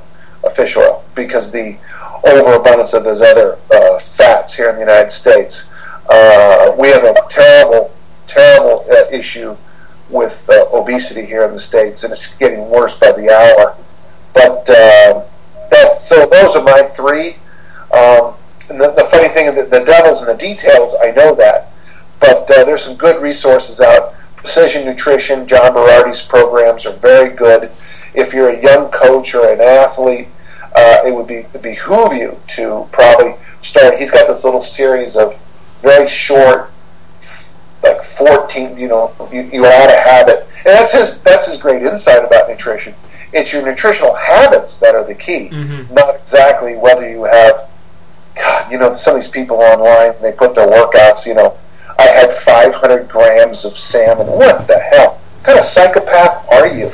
[0.50, 1.78] fish oil because the
[2.24, 5.70] overabundance of those other uh, fats here in the United States.
[6.10, 7.90] Uh, we have a terrible,
[8.26, 9.56] terrible uh, issue
[10.08, 13.76] with uh, obesity here in the states, and it's getting worse by the hour.
[14.34, 15.24] But uh,
[15.70, 16.26] that's so.
[16.26, 17.36] Those are my three.
[17.92, 18.34] Um,
[18.68, 20.94] the, the, funny thing is that the devil's in the details.
[21.02, 21.72] I know that,
[22.20, 27.70] but there's some good resources out Precision Nutrition, John Berardi's programs are very good.
[28.12, 30.26] If you're a young coach or an athlete,
[30.74, 33.98] uh, it would be behoove you to probably start.
[33.98, 35.40] He's got this little series of
[35.80, 36.72] very short,
[37.84, 38.76] like 14.
[38.76, 41.20] You know, you, you ought to have it, and that's his.
[41.20, 42.94] That's his great insight about nutrition.
[43.32, 45.94] It's your nutritional habits that are the key, mm-hmm.
[45.94, 47.68] not exactly whether you have.
[48.34, 51.26] God, you know, some of these people online they put their workouts.
[51.26, 51.58] You know,
[51.98, 54.26] I had 500 500 grams of salmon.
[54.26, 55.14] What the hell?
[55.14, 56.90] What kind of psychopath are you?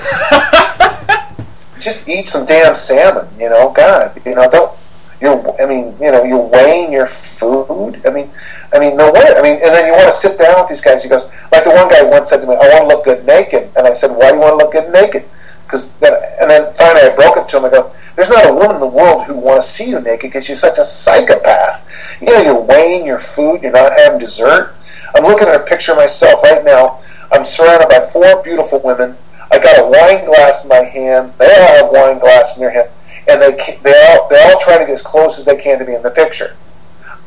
[1.81, 3.73] Just eat some damn salmon, you know.
[3.75, 4.77] God, you know, don't.
[5.21, 8.01] You're, I mean, you know, you're weighing your food.
[8.07, 8.31] I mean,
[8.73, 9.35] I mean, no way.
[9.37, 11.03] I mean, and then you want to sit down with these guys.
[11.03, 13.27] He goes, like the one guy once said to me, "I want to look good
[13.27, 15.25] naked," and I said, "Why do you want to look good naked?"
[15.65, 17.65] Because then, and then finally I broke it to him.
[17.65, 20.31] I go, "There's not a woman in the world who want to see you naked
[20.31, 21.85] because you're such a psychopath.
[22.21, 23.63] You know, you're weighing your food.
[23.63, 24.75] You're not having dessert.
[25.15, 27.01] I'm looking at a picture of myself right now.
[27.33, 29.17] I'm surrounded by four beautiful women.
[29.51, 31.33] I got a wine glass in my hand.
[31.39, 32.91] They all have wine glass in their hand,
[33.29, 35.85] and they they all they all try to get as close as they can to
[35.85, 36.57] be in the picture.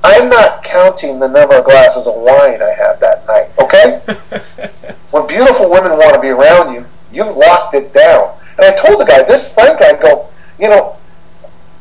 [0.03, 3.49] I'm not counting the number of glasses of wine I had that night.
[3.59, 3.99] Okay,
[5.11, 8.35] when beautiful women want to be around you, you've locked it down.
[8.57, 10.27] And I told the guy, this Frank guy, go,
[10.59, 10.97] you know,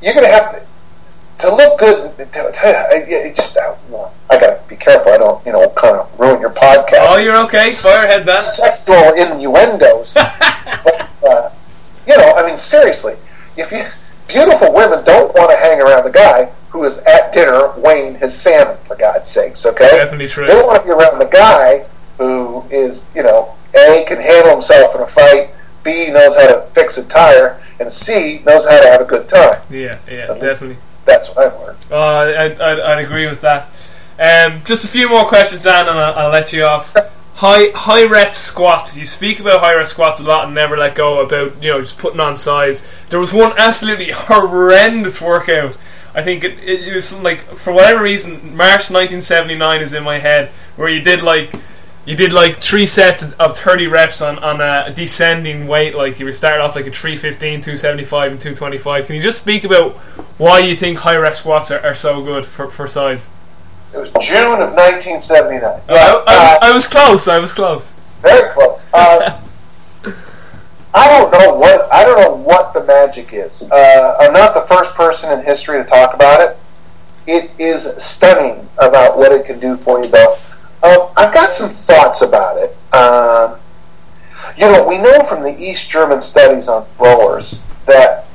[0.02, 0.66] you're going to have to
[1.40, 2.16] to look good.
[2.16, 2.52] To, to,
[2.92, 5.12] it's, I got to be careful.
[5.12, 7.06] I don't, you know, kind of ruin your podcast.
[7.08, 7.72] Oh, you're okay.
[7.72, 8.28] Fire ahead.
[8.40, 10.14] Sexual innuendos.
[10.14, 11.50] but, uh,
[12.06, 13.14] you know, I mean, seriously,
[13.56, 13.84] if you
[14.32, 18.38] beautiful women don't want to hang around the guy who is at dinner weighing his
[18.38, 19.88] salmon, for God's sakes, okay?
[19.90, 20.46] Definitely true.
[20.46, 21.84] They don't want to be around the guy
[22.16, 25.50] who is, you know, A, can handle himself in a fight,
[25.82, 29.28] B, knows how to fix a tire, and C, knows how to have a good
[29.28, 29.60] time.
[29.68, 30.76] Yeah, yeah, At definitely.
[31.10, 31.78] That's what I've learned.
[31.90, 33.68] Uh, I, I'd agree with that.
[34.18, 36.94] Um, just a few more questions, Dan, and I'll, I'll let you off.
[37.36, 38.96] high high rep squats.
[38.96, 41.80] You speak about high rep squats a lot and never let go about you know
[41.80, 42.86] just putting on size.
[43.08, 45.76] There was one absolutely horrendous workout.
[46.14, 50.18] I think it, it, it was like for whatever reason March 1979 is in my
[50.18, 51.52] head where you did like
[52.06, 56.26] you did like three sets of 30 reps on, on a descending weight like you
[56.26, 59.92] were started off like a 315 275 and 225 can you just speak about
[60.38, 63.30] why you think high rep squats are, are so good for, for size
[63.92, 65.64] it was June of 1979.
[65.64, 67.26] Uh, I, I, uh, I, was close.
[67.26, 67.92] I was close.
[68.20, 68.88] Very close.
[68.94, 69.40] Uh,
[70.94, 73.62] I don't know what I don't know what the magic is.
[73.70, 76.56] Uh, I'm not the first person in history to talk about it.
[77.26, 80.36] It is stunning about what it can do for you, though.
[80.82, 82.76] Um, I've got some thoughts about it.
[82.94, 83.58] Um,
[84.56, 88.26] you know, we know from the East German studies on throwers that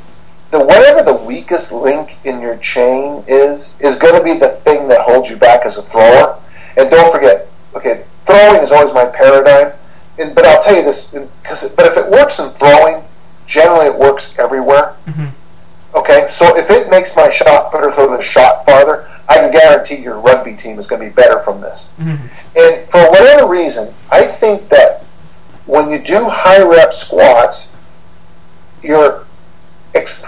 [0.51, 4.87] the whatever the weakest link in your chain is is going to be the thing
[4.87, 6.39] that holds you back as a thrower.
[6.77, 9.73] And don't forget, okay, throwing is always my paradigm.
[10.17, 13.03] And, but I'll tell you this, because but if it works in throwing,
[13.47, 14.95] generally it works everywhere.
[15.05, 15.27] Mm-hmm.
[15.95, 19.95] Okay, so if it makes my shot putter throw the shot farther, I can guarantee
[19.95, 21.93] your rugby team is going to be better from this.
[21.97, 22.57] Mm-hmm.
[22.57, 25.03] And for whatever reason, I think that
[25.65, 27.71] when you do high rep squats,
[28.83, 29.25] you're
[29.93, 30.25] ex-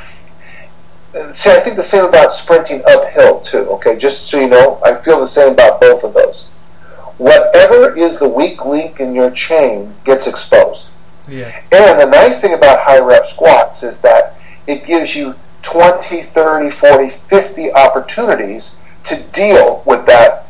[1.33, 3.69] see, I think the same about sprinting uphill too.
[3.71, 6.45] Okay, just so you know, I feel the same about both of those.
[7.17, 10.91] Whatever is the weak link in your chain gets exposed.
[11.27, 11.61] Yeah.
[11.71, 15.35] And the nice thing about high rep squats is that it gives you
[15.67, 20.47] 20, 30, 40, 50 opportunities to deal with that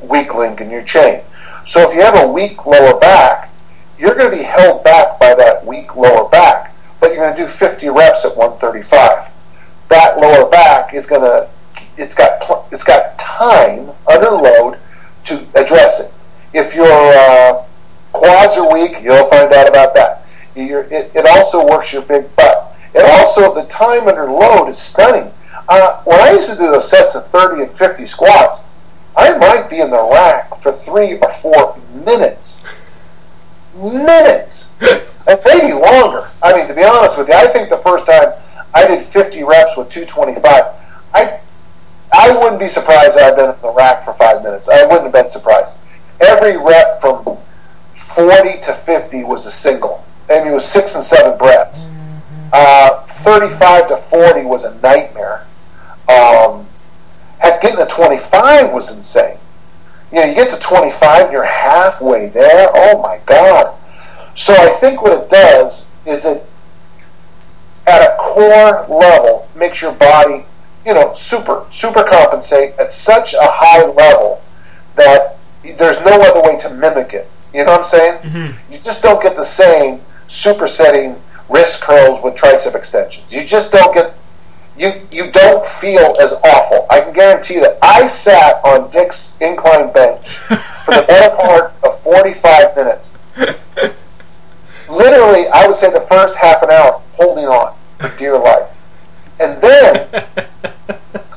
[0.00, 1.22] weak link in your chain.
[1.66, 3.50] So if you have a weak lower back,
[3.98, 7.42] you're going to be held back by that weak lower back, but you're going to
[7.42, 9.32] do 50 reps at 135
[9.88, 11.48] that lower back is going to
[11.96, 14.78] it's got it's got time under load
[15.24, 16.12] to address it.
[16.52, 17.64] If your uh,
[18.12, 20.26] quads are weak, you'll find out about that.
[20.56, 22.73] It, it, also works your big butt.
[22.94, 25.32] It also the time under load is stunning.
[25.68, 28.64] Uh, when I used to do those sets of 30 and 50 squats,
[29.16, 32.62] I might be in the rack for three or four minutes.
[33.74, 34.68] Minutes!
[35.26, 36.28] and maybe longer.
[36.42, 38.32] I mean, to be honest with you, I think the first time
[38.74, 40.64] I did 50 reps with 225.
[41.14, 41.40] I
[42.12, 44.68] I wouldn't be surprised I've been in the rack for five minutes.
[44.68, 45.78] I wouldn't have been surprised.
[46.20, 47.38] Every rep from
[47.94, 50.04] 40 to 50 was a single.
[50.28, 51.90] Mean, it was six and seven breaths.
[52.52, 55.46] Uh, 35 to 40 was a nightmare.
[56.08, 56.66] Um,
[57.38, 59.38] heck, getting to 25 was insane.
[60.12, 62.70] You know, you get to 25 and you're halfway there.
[62.74, 63.74] Oh my God.
[64.36, 66.46] So I think what it does is it
[67.86, 70.44] at a core level makes your body,
[70.86, 74.42] you know, super, super compensate at such a high level
[74.96, 77.28] that there's no other way to mimic it.
[77.52, 78.18] You know what I'm saying?
[78.22, 78.72] Mm-hmm.
[78.72, 81.18] You just don't get the same supersetting
[81.48, 83.30] wrist curls with tricep extensions.
[83.30, 84.14] You just don't get
[84.76, 86.86] you you don't feel as awful.
[86.90, 92.00] I can guarantee that I sat on Dick's incline bench for the better part of
[92.00, 93.16] 45 minutes.
[94.88, 98.73] Literally, I would say the first half an hour holding on for dear life.
[99.40, 100.24] And then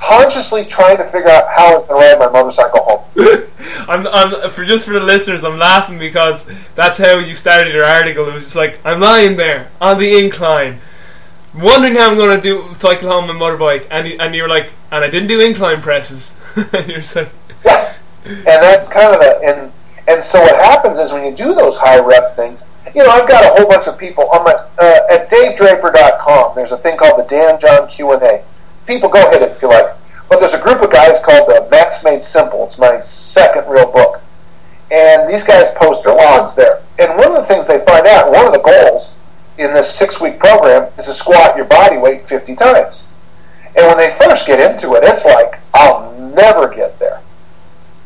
[0.07, 3.03] consciously trying to figure out how to ride my motorcycle home.
[3.89, 7.83] I'm, I'm, for just for the listeners, I'm laughing because that's how you started your
[7.83, 8.27] article.
[8.27, 10.79] It was just like I'm lying there on the incline,
[11.53, 15.03] wondering how I'm going to do cycle home my motorbike, and and you're like, and
[15.03, 16.39] I didn't do incline presses.
[16.55, 17.29] you're like,
[17.65, 17.93] yeah,
[18.25, 19.71] and that's kind of the and
[20.07, 22.63] and so what happens is when you do those high rep things,
[22.95, 26.55] you know, I've got a whole bunch of people on my uh, at DaveDraper.com.
[26.55, 28.43] There's a thing called the Dan John Q and A.
[28.85, 29.95] People go hit it if you like.
[30.29, 32.67] But there's a group of guys called the Mass Made Simple.
[32.67, 34.21] It's my second real book,
[34.91, 36.81] and these guys post their logs there.
[36.99, 39.13] And one of the things they find out, one of the goals
[39.57, 43.09] in this six-week program, is to squat your body weight 50 times.
[43.75, 47.21] And when they first get into it, it's like I'll never get there.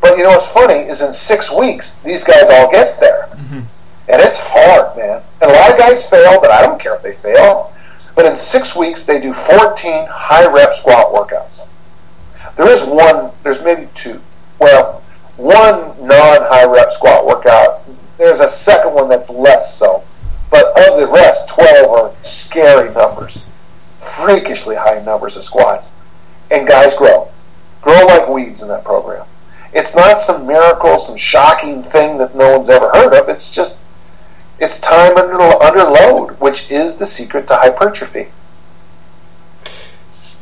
[0.00, 3.28] But you know what's funny is in six weeks, these guys all get there.
[3.32, 3.60] Mm-hmm.
[4.08, 5.22] And it's hard, man.
[5.40, 7.72] And a lot of guys fail, but I don't care if they fail.
[8.14, 11.66] But in six weeks, they do 14 high rep squat workouts.
[12.56, 14.20] There is one, there's maybe two.
[14.58, 15.02] Well,
[15.36, 17.82] one non high rep squat workout.
[18.18, 20.04] There's a second one that's less so.
[20.50, 23.44] But of the rest, 12 are scary numbers.
[24.00, 25.90] Freakishly high numbers of squats.
[26.50, 27.30] And guys grow.
[27.80, 29.26] Grow like weeds in that program.
[29.72, 33.30] It's not some miracle, some shocking thing that no one's ever heard of.
[33.30, 33.78] It's just,
[34.62, 38.28] it's time under, under load, which is the secret to hypertrophy.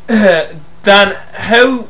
[0.83, 1.89] Dan, how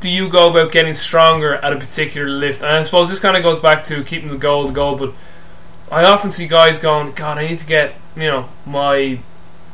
[0.00, 2.62] do you go about getting stronger at a particular lift?
[2.62, 5.14] And I suppose this kind of goes back to keeping the goal the goal, but
[5.90, 9.20] I often see guys going, God, I need to get, you know, my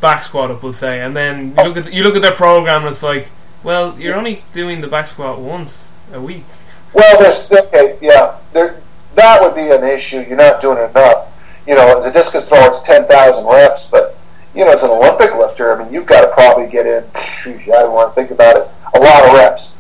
[0.03, 1.01] back squat up, we'll say.
[1.01, 1.63] And then you oh.
[1.69, 3.31] look at, you look at their program and it's like,
[3.63, 6.45] well, you're only doing the back squat once a week.
[6.93, 8.83] Well, there's okay, yeah, there
[9.15, 10.21] that would be an issue.
[10.21, 11.34] You're not doing enough.
[11.67, 14.19] You know, as a discus thrower, it's ten thousand reps, but
[14.55, 17.05] you know, as an Olympic lifter, I mean, you've got to probably get in.
[17.15, 18.69] I don't want to think about it.
[18.95, 19.75] A lot of reps.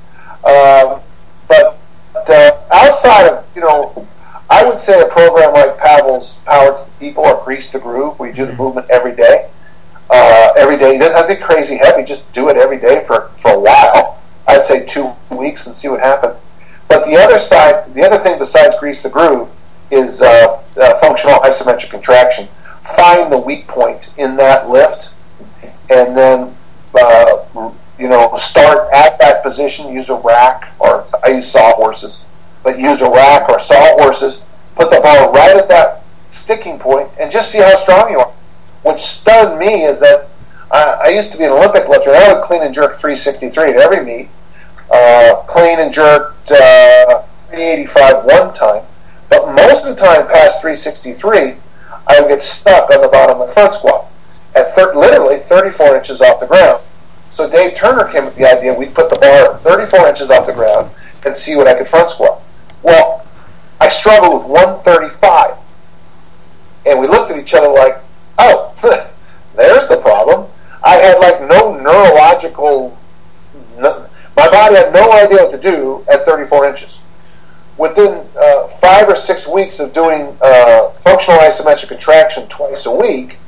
[0.44, 1.00] Um,
[1.46, 1.78] but
[2.28, 4.06] uh, outside of you know,
[4.50, 8.18] I would say a program like Pavel's Power to the People or Grease the Groove,
[8.18, 8.62] where you do the mm-hmm.
[8.62, 9.50] movement every day.
[10.10, 12.04] Uh, every day, it doesn't have to be crazy heavy.
[12.04, 14.20] Just do it every day for for a while.
[14.46, 16.40] I'd say two weeks and see what happens.
[16.88, 19.50] But the other side, the other thing besides grease the groove
[19.94, 22.48] is uh, uh, functional isometric contraction.
[22.96, 25.10] Find the weak point in that lift,
[25.90, 26.54] and then
[26.94, 29.92] uh, you know start at that position.
[29.92, 32.22] Use a rack, or I use sawhorses,
[32.62, 34.40] but use a rack or sawhorses.
[34.74, 38.32] Put the bar right at that sticking point, and just see how strong you are.
[38.82, 40.28] What stunned me is that
[40.70, 42.10] I, I used to be an Olympic lifter.
[42.10, 44.28] I would clean and jerk 363 at every meet
[44.90, 48.82] uh, clean and jerked uh, 385 one time,
[49.34, 51.56] but most of the time past 363,
[52.06, 54.06] I would get stuck on the bottom of the front squat
[54.54, 56.80] at thir- literally 34 inches off the ground.
[57.32, 60.46] So Dave Turner came up with the idea we'd put the bar 34 inches off
[60.46, 60.90] the ground
[61.26, 62.42] and see what I could front squat.
[62.82, 63.26] Well,
[63.80, 65.56] I struggled with 135.
[66.86, 67.98] And we looked at each other like,
[68.38, 68.72] oh,
[69.56, 70.48] there's the problem.
[70.84, 72.96] I had like no neurological,
[73.78, 74.06] no,
[74.36, 77.00] my body had no idea what to do at 34 inches.
[77.78, 83.38] Within uh, five or six weeks of doing uh, functional isometric contraction twice a week,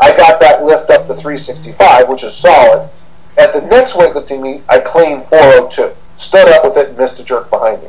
[0.00, 2.90] I got that lift up to 365, which is solid.
[3.38, 7.24] At the next weightlifting meet, I cleaned 402, stood up with it, and missed a
[7.24, 7.88] jerk behind me.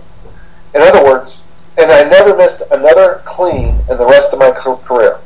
[0.74, 1.42] In other words,
[1.78, 5.20] and I never missed another clean in the rest of my career,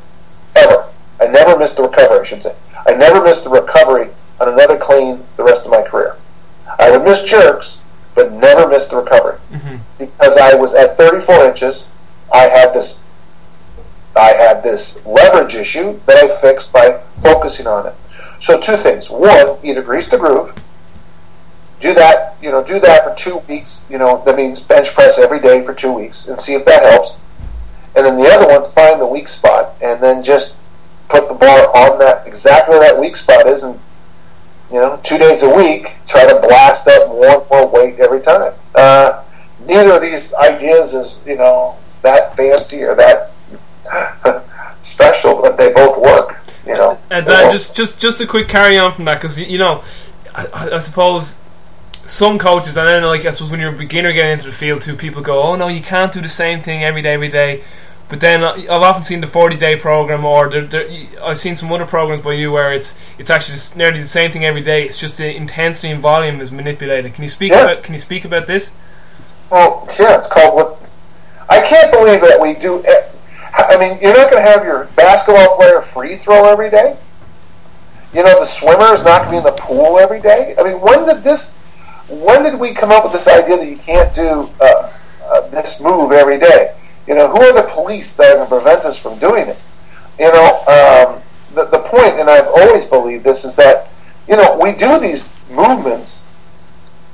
[0.56, 0.88] ever.
[1.20, 2.54] I never missed the recovery, I should say.
[2.86, 4.10] I never missed the recovery
[4.40, 6.16] on another clean the rest of my career.
[6.78, 7.77] I would miss jerks,
[8.18, 9.76] but never missed the recovery mm-hmm.
[9.96, 11.86] because I was at 34 inches.
[12.34, 12.98] I had this,
[14.16, 17.94] I had this leverage issue that I fixed by focusing on it.
[18.40, 20.52] So two things: one, either grease the groove,
[21.80, 23.86] do that, you know, do that for two weeks.
[23.88, 26.82] You know, that means bench press every day for two weeks and see if that
[26.82, 27.20] helps.
[27.94, 30.56] And then the other one, find the weak spot and then just
[31.08, 33.78] put the bar on that exactly where that weak spot is and
[34.70, 38.20] you know, two days a week, try to blast up more and more weight every
[38.20, 38.52] time.
[38.74, 39.24] Uh,
[39.66, 43.30] neither of these ideas is, you know, that fancy or that
[44.82, 46.36] special, but they both work.
[46.66, 49.56] You know, and uh, just just just a quick carry on from that because you
[49.56, 49.82] know,
[50.34, 51.38] I, I, suppose
[52.04, 54.82] some coaches and then like I suppose when you're a beginner getting into the field
[54.82, 57.62] too, people go, oh no, you can't do the same thing every day, every day.
[58.08, 60.50] But then I've often seen the 40 day program, or
[61.22, 64.44] I've seen some other programs by you where it's it's actually nearly the same thing
[64.44, 64.84] every day.
[64.84, 67.12] It's just the intensity and volume is manipulated.
[67.14, 67.64] Can you speak yeah.
[67.64, 68.72] about Can you speak about this?
[69.50, 70.90] Well, yeah, it's called what.
[71.50, 72.82] I can't believe that we do.
[73.54, 76.96] I mean, you're not going to have your basketball player free throw every day.
[78.12, 80.54] You know, the swimmer is not going to be in the pool every day.
[80.58, 81.54] I mean, when did this?
[82.08, 84.48] When did we come up with this idea that you can't do?
[84.60, 84.92] Uh,
[85.24, 86.74] uh, this move every day.
[87.08, 89.58] You know, who are the police that are going to prevent us from doing it?
[90.18, 91.22] You know, um,
[91.54, 93.88] the, the point, and I've always believed this, is that,
[94.28, 96.26] you know, we do these movements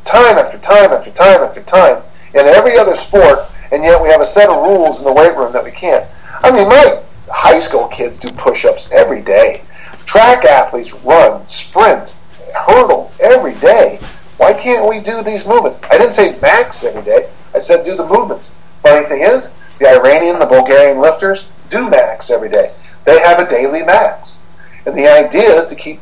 [0.05, 2.03] time after time after time after time
[2.35, 3.39] in every other sport,
[3.71, 6.05] and yet we have a set of rules in the weight room that we can't.
[6.43, 9.63] I mean, my high school kids do push ups every day.
[10.07, 12.17] Track athletes run, sprint,
[12.53, 13.99] hurdle every day.
[14.39, 15.81] Why can't we do these movements?
[15.89, 17.31] I didn't say max every day.
[17.55, 18.53] I said do the movements.
[18.83, 22.73] Funny thing is, the Iranian, the Bulgarian lifters do max every day.
[23.05, 24.41] They have a daily max.
[24.87, 26.01] And the idea is to keep,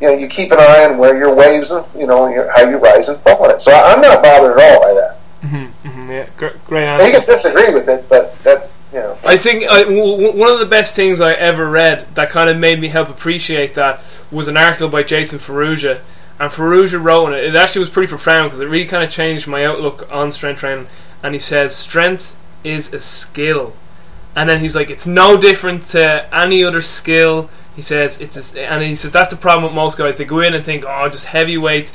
[0.00, 2.68] you know, you keep an eye on where your waves and, you know, your, how
[2.68, 3.62] you rise and fall on it.
[3.62, 5.20] So I'm not bothered at all by that.
[5.42, 7.06] Mm-hmm, mm-hmm, yeah, great, great answer.
[7.06, 9.18] You can disagree with it, but that, you know.
[9.24, 12.56] I think I, w- one of the best things I ever read that kind of
[12.56, 16.00] made me help appreciate that was an article by Jason Ferruggia.
[16.40, 17.44] And Ferruggia wrote on it.
[17.44, 20.58] It actually was pretty profound because it really kind of changed my outlook on strength
[20.60, 20.88] training.
[21.22, 23.74] And he says, strength is a skill.
[24.34, 27.50] And then he's like, it's no different to any other skill.
[27.76, 30.16] He says it's, a, and he says that's the problem with most guys.
[30.16, 31.92] They go in and think, oh, just heavyweights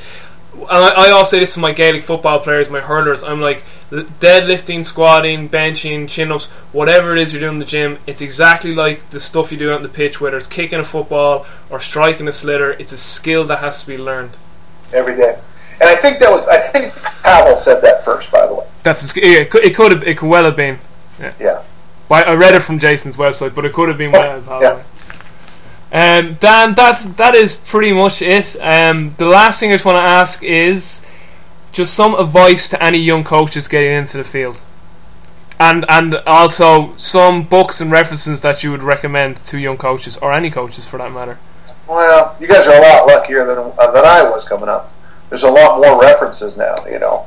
[0.52, 3.22] and I, I always say this to my Gaelic football players, my hurlers.
[3.22, 7.98] I'm like, deadlifting, squatting, benching, chin ups, whatever it is you're doing in the gym,
[8.06, 11.46] it's exactly like the stuff you do on the pitch, whether it's kicking a football
[11.70, 12.78] or striking a sliotar.
[12.80, 14.36] It's a skill that has to be learned
[14.92, 15.40] every day.
[15.80, 18.66] And I think that was, I think Pavel said that first, by the way.
[18.82, 20.78] That's it could, it could have, it could well have been.
[21.20, 21.32] Yeah.
[21.38, 21.62] yeah.
[22.10, 24.10] I read it from Jason's website, but it could have been.
[24.10, 24.82] Well, yeah.
[25.92, 28.56] Um, Dan, that that is pretty much it.
[28.60, 31.04] Um, the last thing I just want to ask is
[31.72, 34.62] just some advice to any young coaches getting into the field,
[35.58, 40.32] and and also some books and references that you would recommend to young coaches or
[40.32, 41.38] any coaches for that matter.
[41.88, 44.92] Well, you guys are a lot luckier than uh, than I was coming up.
[45.28, 46.86] There's a lot more references now.
[46.86, 47.26] You know,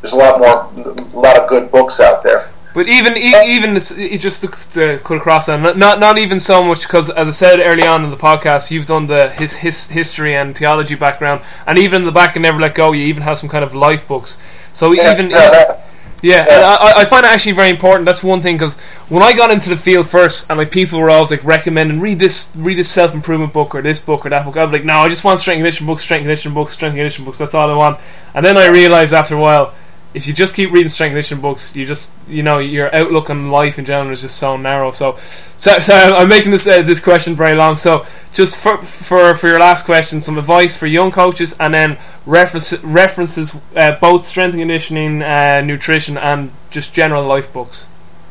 [0.00, 2.50] there's a lot more, a lot of good books out there.
[2.74, 6.82] But even even it's just looks to cut across that, not not even so much
[6.82, 10.34] because as I said early on in the podcast, you've done the his, his history
[10.34, 13.38] and theology background, and even in the back and never let go, you even have
[13.38, 14.38] some kind of life books.
[14.72, 15.32] So yeah, even.
[16.20, 18.04] Yeah, yeah, I, I find it actually very important.
[18.04, 18.76] That's one thing because
[19.08, 22.18] when I got into the field first, and like people were always like recommending read
[22.18, 24.56] this, read this self improvement book or this book or that book.
[24.56, 26.72] I'd be like, no, I just want strength and conditioning books, strength and conditioning books,
[26.72, 27.38] strength and conditioning books.
[27.38, 28.00] That's all I want.
[28.34, 29.74] And then I realized after a while
[30.14, 33.50] if you just keep reading strength conditioning books, you just you know your outlook on
[33.50, 34.90] life in general is just so narrow.
[34.92, 35.16] So,
[35.56, 37.76] so, so I'm making this uh, this question very long.
[37.76, 41.98] So, just for for for your last question, some advice for young coaches, and then
[42.24, 47.86] reference, references uh, both strength and conditioning, uh, nutrition, and just general life books.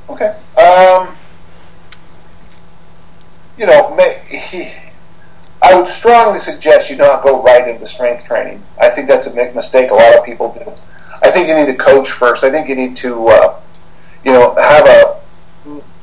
[0.10, 0.36] Okay.
[0.58, 1.16] Um,
[3.58, 3.96] you know,
[5.62, 8.64] I would strongly suggest you not go right into strength training.
[8.80, 10.72] I think that's a big mistake a lot of people do
[11.22, 12.44] I think you need to coach first.
[12.44, 13.60] I think you need to, uh,
[14.24, 15.18] you know, have a.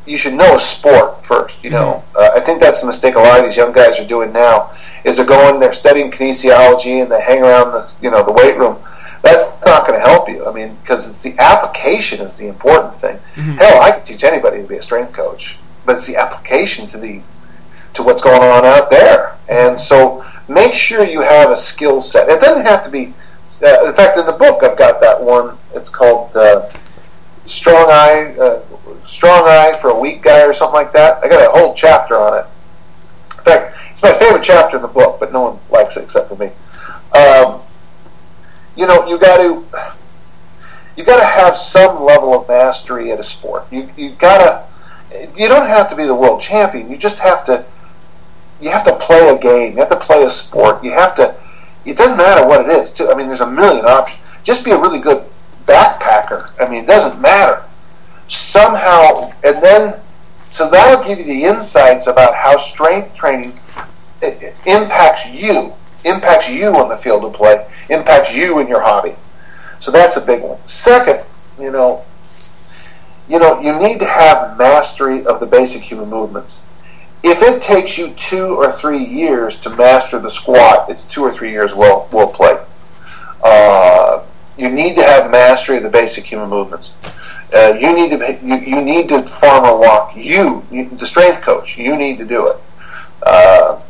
[0.07, 1.63] You should know a sport first.
[1.65, 2.17] You know, mm-hmm.
[2.17, 4.71] uh, I think that's the mistake a lot of these young guys are doing now.
[5.05, 8.57] Is they're going, they're studying kinesiology, and they hang around the, you know, the weight
[8.57, 8.79] room.
[9.23, 10.47] That's not going to help you.
[10.47, 13.17] I mean, because it's the application is the important thing.
[13.37, 13.53] Mm-hmm.
[13.53, 16.99] Hell, I can teach anybody to be a strength coach, but it's the application to
[16.99, 17.23] the
[17.95, 19.37] to what's going on out there.
[19.49, 22.29] And so, make sure you have a skill set.
[22.29, 23.15] It doesn't have to be
[23.65, 25.57] uh, in fact, in the book, I've got that one.
[25.75, 26.69] It's called uh,
[27.47, 28.61] "Strong Eye." Uh,
[29.07, 31.23] Strong Eye for a weak guy, or something like that.
[31.23, 32.47] I got a whole chapter on it.
[33.39, 36.29] In fact, it's my favorite chapter in the book, but no one likes it except
[36.29, 36.51] for me.
[37.15, 37.61] Um,
[38.77, 39.65] you know, you got to
[40.97, 43.71] you got to have some level of mastery at a sport.
[43.71, 44.65] You you gotta
[45.37, 46.91] you don't have to be the world champion.
[46.91, 47.65] You just have to
[48.61, 49.73] you have to play a game.
[49.73, 50.83] You have to play a sport.
[50.83, 51.37] You have to
[51.85, 52.93] it doesn't matter what it is.
[52.93, 53.11] Too.
[53.11, 54.21] I mean, there's a million options.
[54.43, 55.25] Just be a really good
[55.67, 56.51] backpacker.
[56.61, 57.63] I mean, it doesn't matter.
[58.29, 60.01] Somehow, and then,
[60.51, 63.59] so that'll give you the insights about how strength training
[64.67, 65.73] impacts you,
[66.05, 69.15] impacts you on the field of play, impacts you in your hobby.
[69.81, 70.59] So that's a big one.
[70.67, 71.25] Second,
[71.61, 72.05] you know,
[73.29, 76.64] you know, you need to have mastery of the basic human movements
[77.25, 81.33] if it takes you two or three years to master the squat, it's two or
[81.33, 82.59] three years well well played.
[83.43, 84.23] Uh,
[84.59, 86.95] you need to have mastery of the basic human movements.
[87.55, 90.15] Uh, you need to you, you need to farmer walk.
[90.15, 92.57] You, you, the strength coach, you need to do it.
[93.23, 93.81] Uh,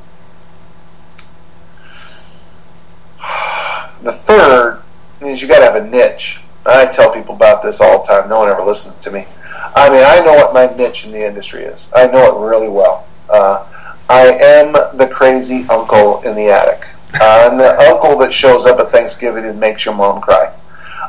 [4.02, 4.80] the third
[5.22, 6.40] is you got to have a niche.
[6.64, 8.28] I tell people about this all the time.
[8.28, 9.26] No one ever listens to me.
[9.74, 11.90] I mean, I know what my niche in the industry is.
[11.96, 13.08] I know it really well.
[13.28, 13.66] Uh,
[14.08, 16.86] I am the crazy uncle in the attic.
[17.14, 20.52] I'm the uncle that shows up at Thanksgiving and makes your mom cry.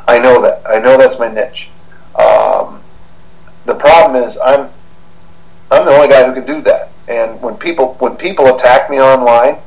[0.08, 0.62] I know that.
[0.68, 1.70] I know that's my niche.
[2.14, 2.78] Uh,
[3.64, 4.70] the problem is I'm
[5.70, 6.90] I'm the only guy who can do that.
[7.08, 9.58] And when people when people attack me online,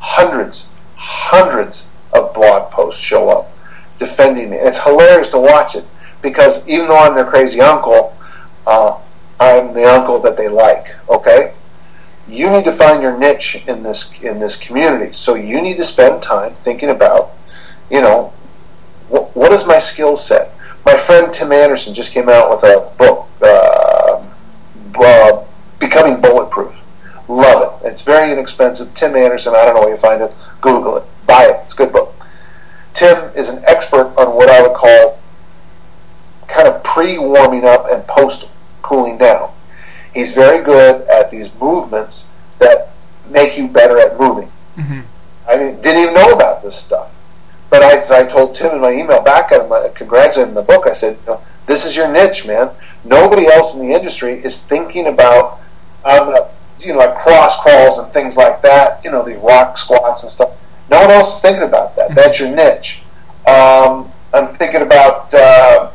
[0.00, 3.50] hundreds, hundreds of blog posts show up
[3.98, 4.56] defending me.
[4.56, 5.84] It's hilarious to watch it
[6.20, 8.16] because even though I'm their crazy uncle,
[8.66, 8.98] uh,
[9.40, 10.94] I'm the uncle that they like.
[11.08, 11.52] Okay,
[12.28, 15.12] you need to find your niche in this in this community.
[15.12, 17.32] So you need to spend time thinking about,
[17.90, 18.32] you know,
[19.08, 20.52] what, what is my skill set.
[20.84, 24.22] My friend Tim Anderson just came out with a book, uh,
[24.96, 25.44] uh,
[25.78, 26.80] Becoming Bulletproof.
[27.28, 27.88] Love it.
[27.88, 28.94] It's very inexpensive.
[28.94, 29.54] Tim Anderson.
[29.54, 30.34] I don't know where you find it.
[30.60, 31.04] Google it.
[31.26, 31.60] Buy it.
[31.64, 32.14] It's a good book.
[32.92, 35.18] Tim is an expert on what I would call
[36.46, 38.48] kind of pre warming up and post
[38.84, 39.50] cooling down.
[40.14, 42.28] He's very good at these movements
[42.60, 42.90] that
[43.28, 44.48] make you better at moving.
[44.76, 45.00] Mm-hmm.
[45.48, 47.10] I didn't even know about this stuff.
[47.70, 50.54] But I, I told Tim in my email back at him, I congratulated him in
[50.54, 50.86] the book.
[50.86, 52.70] I said, you know, "This is your niche, man.
[53.04, 55.60] Nobody else in the industry is thinking about,
[56.04, 56.32] um,
[56.78, 59.02] you know, like cross crawls and things like that.
[59.04, 60.50] You know, the rock squats and stuff.
[60.88, 62.14] No one else is thinking about that.
[62.14, 63.02] That's your niche.
[63.48, 65.90] Um, I'm thinking about." Uh,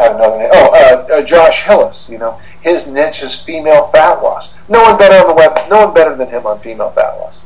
[0.00, 0.50] had another name.
[0.52, 2.08] Oh, uh, uh, Josh Hillis.
[2.08, 4.54] You know, his niche is female fat loss.
[4.68, 5.68] No one better on the web.
[5.68, 7.44] No one better than him on female fat loss.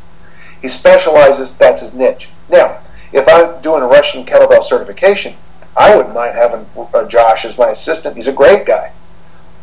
[0.61, 1.57] He specializes.
[1.57, 2.29] That's his niche.
[2.49, 2.79] Now,
[3.13, 5.35] if I'm doing a Russian kettlebell certification,
[5.77, 8.17] I wouldn't mind having uh, Josh as my assistant.
[8.17, 8.93] He's a great guy.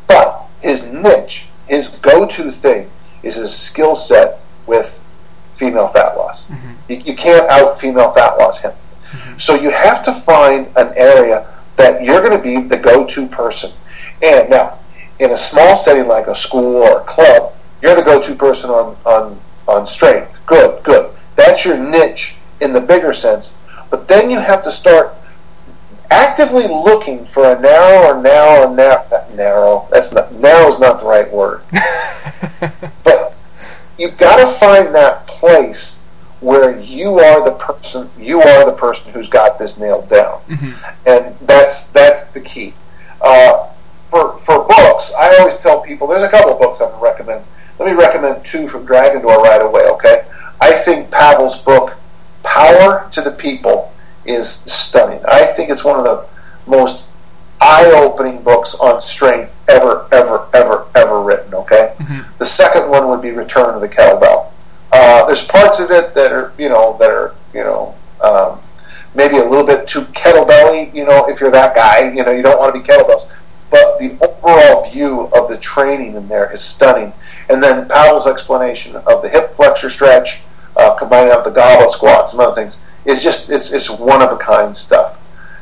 [0.08, 2.90] But his niche, his go-to thing,
[3.24, 5.00] is his skill set with
[5.56, 6.48] female fat loss.
[6.48, 6.72] Mm-hmm.
[6.90, 8.72] You, you, can't out female fat loss him.
[8.72, 9.38] Mm-hmm.
[9.38, 11.48] So you have to find an area
[11.78, 13.72] that you're going to be the go-to person.
[14.22, 14.80] And now,
[15.20, 18.98] in a small setting like a school or a club, you're the go-to person on,
[19.06, 20.40] on, on strength.
[20.46, 21.16] Good, good.
[21.36, 23.58] That's your niche in the bigger sense.
[23.90, 25.16] But then you have to start
[26.10, 29.88] actively looking for a narrow or narrow narrow, narrow.
[29.92, 31.62] That's not narrow is not the right word.
[33.04, 33.36] but
[33.98, 36.00] you've got to find that place
[36.42, 40.42] where you are the person you are the person who's got this nailed down.
[40.48, 41.08] Mm-hmm.
[41.08, 42.74] and that's that's the key.
[43.22, 43.68] Uh,
[44.10, 47.46] for for books i always tell people there's a couple books i'm going to recommend
[47.82, 50.24] let me recommend two from dragon door right away okay?
[50.60, 51.98] I think pavel's book
[52.44, 53.92] power to the people
[54.24, 55.20] is stunning.
[55.28, 56.28] I think it's one of the
[56.68, 57.08] most
[57.60, 61.96] eye-opening books on strength ever ever ever ever written okay?
[61.98, 62.38] Mm-hmm.
[62.38, 64.51] the second one would be return of the kettlebell
[64.92, 68.60] uh, there's parts of it that are, you know, that are, you know, um,
[69.16, 70.94] maybe a little bit too kettlebelly.
[70.94, 73.30] You know, if you're that guy, you know, you don't want to be kettlebells.
[73.70, 77.14] But the overall view of the training in there is stunning.
[77.50, 80.42] And then Pavel's explanation of the hip flexor stretch,
[80.76, 84.32] uh, combining up the goblet squats and other things, is just it's it's one of
[84.32, 85.18] a kind stuff.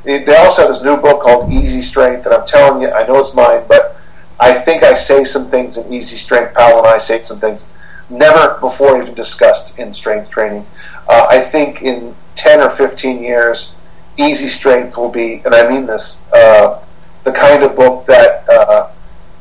[0.05, 3.05] It, they also have this new book called Easy Strength, and I'm telling you, I
[3.05, 3.97] know it's mine, but
[4.39, 6.55] I think I say some things in Easy Strength.
[6.55, 7.67] Pavel and I say some things
[8.09, 10.65] never before even discussed in strength training.
[11.07, 13.75] Uh, I think in 10 or 15 years,
[14.17, 16.83] Easy Strength will be, and I mean this, uh,
[17.23, 18.91] the kind of book that uh,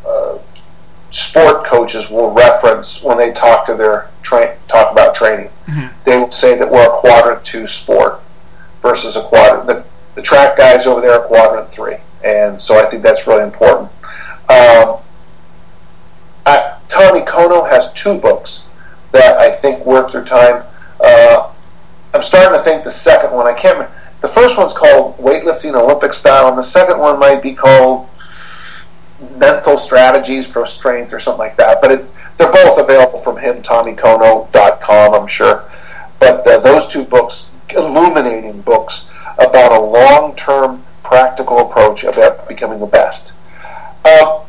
[0.07, 0.39] uh
[1.11, 5.51] sport coaches will reference when they talk to their tra- talk about training.
[5.67, 5.89] Mm-hmm.
[6.05, 8.21] They will say that we're a quadrant two sport
[8.83, 9.67] versus a quadrant.
[9.67, 9.85] The,
[10.15, 13.91] the track guys over there are quadrant three, and so I think that's really important.
[14.49, 14.99] Um,
[16.47, 18.67] I, Tommy Kono has two books
[19.13, 20.65] that I think worth their time.
[20.99, 21.53] Uh,
[22.13, 23.47] I'm starting to think the second one.
[23.47, 23.79] I can't.
[23.79, 23.95] Remember.
[24.21, 28.09] The first one's called Weightlifting Olympic Style, and the second one might be called
[29.37, 31.79] Mental Strategies for Strength or something like that.
[31.81, 35.71] But it's they're both available from him, TommyKono.com, I'm sure.
[36.19, 39.09] But uh, those two books, illuminating books
[39.39, 43.33] about a long-term practical approach about becoming the best.
[44.05, 44.45] Uh,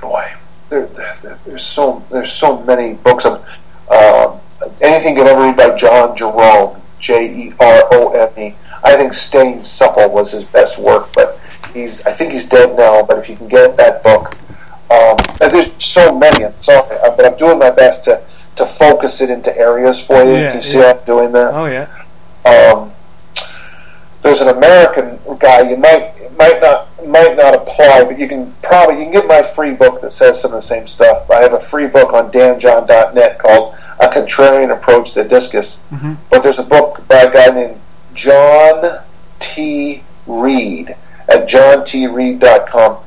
[0.00, 0.32] boy,
[0.68, 3.46] there, there, there's so there's so many books of
[3.90, 4.38] uh,
[4.80, 8.54] anything you can ever read by John Jerome, J E R O M E.
[8.84, 11.40] I think Staying Supple was his best work, but
[11.72, 13.02] he's I think he's dead now.
[13.02, 14.34] But if you can get that book,
[14.90, 16.44] um, there's so many.
[16.44, 18.22] I'm sorry, but I'm doing my best to
[18.56, 20.32] to focus it into areas for you.
[20.32, 20.98] Yeah, you see yeah.
[20.98, 21.54] I'm doing that?
[21.54, 21.88] Oh yeah.
[22.44, 22.92] Um,
[24.22, 28.98] there's an American guy you might might not might not apply, but you can probably
[28.98, 31.28] you can get my free book that says some of the same stuff.
[31.30, 35.82] I have a free book on danjohn.net called A Contrarian Approach to Discus.
[35.90, 36.14] Mm-hmm.
[36.30, 37.80] But there's a book by a guy named
[38.14, 39.00] John
[39.40, 40.04] T.
[40.26, 40.96] Reed
[41.28, 42.98] at johntreed.com.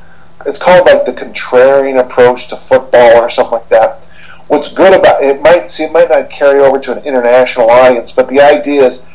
[0.46, 4.00] It's called like the contrarian approach to football or something like that.
[4.48, 8.12] What's good about it might see it might not carry over to an international audience,
[8.12, 9.06] but the idea is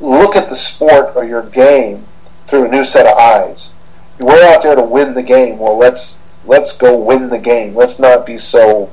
[0.00, 2.06] look at the sport or your game
[2.50, 3.72] through a new set of eyes.
[4.18, 5.58] We're out there to win the game.
[5.58, 7.74] Well, let's let's go win the game.
[7.74, 8.90] Let's not be so.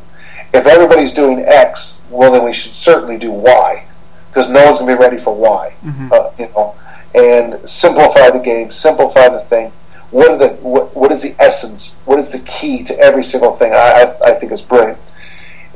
[0.54, 3.86] If everybody's doing X, well, then we should certainly do Y,
[4.30, 5.74] because no one's going to be ready for Y.
[5.86, 6.12] Mhm.
[6.12, 6.76] Uh, you know,
[7.14, 9.74] and simplify the game, simplify the thing.
[10.12, 11.98] What are the what, what is the essence?
[12.06, 13.74] What is the key to every single thing?
[13.74, 15.00] I I, I think is brilliant.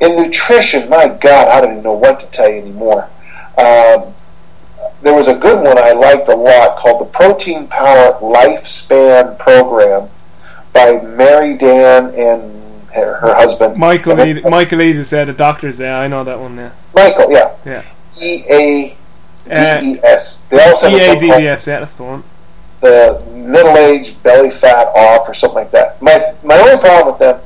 [0.00, 3.10] In nutrition, my God, I don't even know what to tell you anymore.
[3.58, 4.14] Um,
[5.02, 10.08] there was a good one I liked a lot called the Protein Power Lifespan Program
[10.72, 12.62] by Mary Dan and
[12.92, 16.56] her, her husband Michael Ed- Michael Eades, yeah, the doctors, yeah, I know that one,
[16.56, 16.72] yeah.
[16.94, 17.82] Michael, yeah, Yeah.
[18.20, 18.96] E A
[19.50, 20.40] Uh, D E S.
[20.50, 22.22] They also have a book called EADDS, yeah, that's the one.
[22.80, 26.00] the middle age belly fat off or something like that.
[26.02, 27.40] My my only problem with them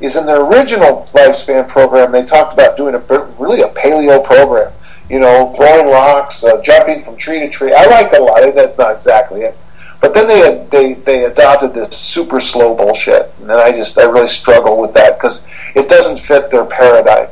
[0.00, 2.98] is in their original lifespan program they talked about doing a
[3.38, 4.72] really a paleo program.
[5.10, 7.72] You know, throwing rocks, uh, jumping from tree to tree.
[7.76, 8.54] I liked it a lot.
[8.54, 9.56] That's not exactly it.
[10.00, 14.28] But then they they they adopted this super slow bullshit, and I just I really
[14.28, 17.28] struggle with that because it doesn't fit their paradigm.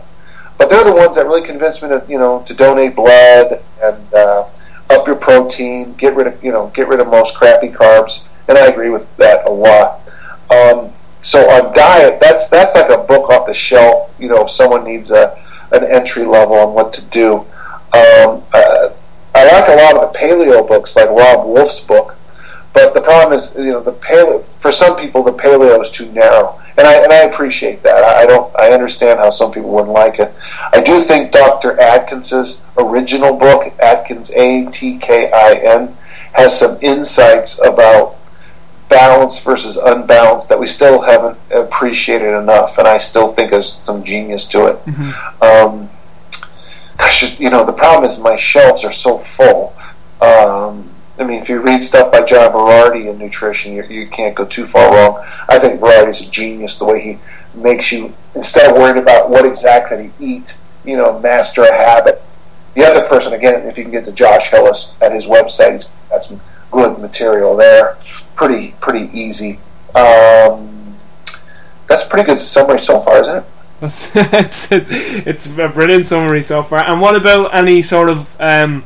[0.58, 4.14] But they're the ones that really convinced me to you know to donate blood and
[4.14, 4.48] uh,
[4.90, 8.58] up your protein, get rid of you know get rid of most crappy carbs, and
[8.58, 10.00] I agree with that a lot.
[10.50, 10.90] Um,
[11.22, 14.14] so on diet, that's that's like a book off the shelf.
[14.18, 15.38] You know, if someone needs a
[15.72, 17.46] an entry level on what to do.
[17.92, 18.90] Um, uh,
[19.34, 22.16] I like a lot of the paleo books, like Robb Wolf's book.
[22.72, 24.44] But the problem is, you know, the paleo.
[24.58, 28.04] For some people, the paleo is too narrow, and I and I appreciate that.
[28.04, 28.54] I, I don't.
[28.58, 30.32] I understand how some people wouldn't like it.
[30.72, 31.78] I do think Dr.
[31.80, 35.96] Atkins's original book, Atkins A T K I N,
[36.34, 38.16] has some insights about
[38.88, 44.02] balance versus unbalance that we still haven't appreciated enough, and I still think there's some
[44.04, 44.76] genius to it.
[45.42, 45.90] Um,
[46.98, 49.74] I should, you know, the problem is my shelves are so full.
[50.20, 54.34] Um, I mean, if you read stuff by John Berardi in nutrition, you, you can't
[54.34, 55.24] go too far wrong.
[55.48, 57.18] I think Berardi's a genius the way he
[57.54, 62.22] makes you, instead of worrying about what exactly to eat, you know, master a habit.
[62.74, 65.90] The other person, again, if you can get to Josh Hillis at his website, he's
[66.08, 67.96] got some good material there.
[68.36, 69.58] Pretty, pretty easy.
[69.94, 70.96] Um,
[71.88, 73.44] that's a pretty good summary so far, isn't it?
[73.80, 74.90] That's, it's, it's,
[75.26, 76.80] it's a brilliant summary so far.
[76.80, 78.82] And what about any sort of um,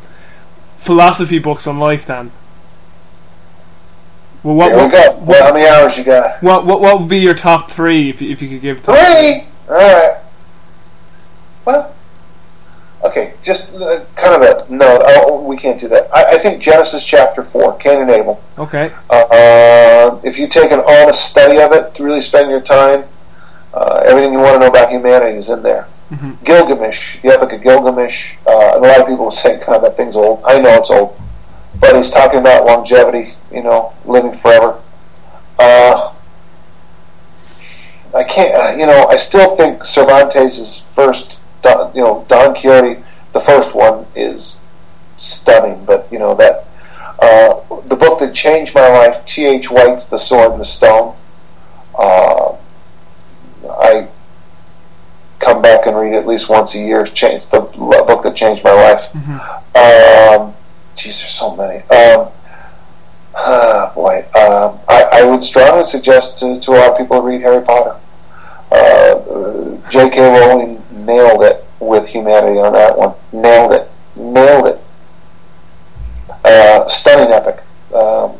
[0.76, 2.30] philosophy books on life, Dan?
[4.42, 5.24] Well, what, Here we what, go.
[5.24, 6.42] Well, how many hours you got?
[6.42, 8.96] what, what, what would be your top three if you, if you could give top
[8.96, 9.46] Three.
[9.68, 10.18] All right.
[11.64, 11.94] Well,
[13.04, 13.34] okay.
[13.42, 14.98] Just uh, kind of a no.
[15.00, 16.12] Oh, we can't do that.
[16.12, 18.42] I, I think Genesis chapter four, Cain and Abel.
[18.58, 18.92] Okay.
[19.08, 23.04] Uh, if you take an honest study of it, to really spend your time,
[23.74, 25.86] uh, everything you want to know about humanity is in there.
[26.12, 26.36] Mhm.
[26.44, 28.34] Gilgamesh, the Epic of Gilgamesh.
[28.46, 30.90] Uh, and a lot of people will say, "God, that thing's old." I know it's
[30.90, 31.18] old,
[31.80, 33.34] but he's talking about longevity.
[33.50, 34.76] You know, living forever.
[35.58, 36.10] Uh,
[38.14, 38.54] I can't.
[38.54, 43.74] Uh, you know, I still think Cervantes' first, Don, you know, Don Quixote, the first
[43.74, 44.58] one, is
[45.18, 45.84] stunning.
[45.86, 46.66] But you know that
[47.20, 47.54] uh,
[47.86, 49.46] the book that changed my life, T.
[49.46, 49.70] H.
[49.70, 51.14] White's *The Sword and the Stone*.
[51.98, 52.56] Uh,
[53.68, 54.08] I
[55.38, 57.06] come back and read at least once a year.
[57.06, 59.14] Changed the book that changed my life.
[59.76, 60.54] Um,
[60.96, 61.78] geez, there's so many.
[61.84, 62.28] Um,
[63.34, 67.26] ah, boy, um, I, I would strongly suggest to, to a lot of people to
[67.26, 67.98] read Harry Potter.
[68.70, 70.18] Uh, uh, J.K.
[70.20, 73.14] Rowling nailed it with humanity on that one.
[73.32, 73.90] Nailed it.
[74.16, 74.80] Nailed it.
[76.44, 77.62] Uh, stunning epic.
[77.94, 78.36] Um,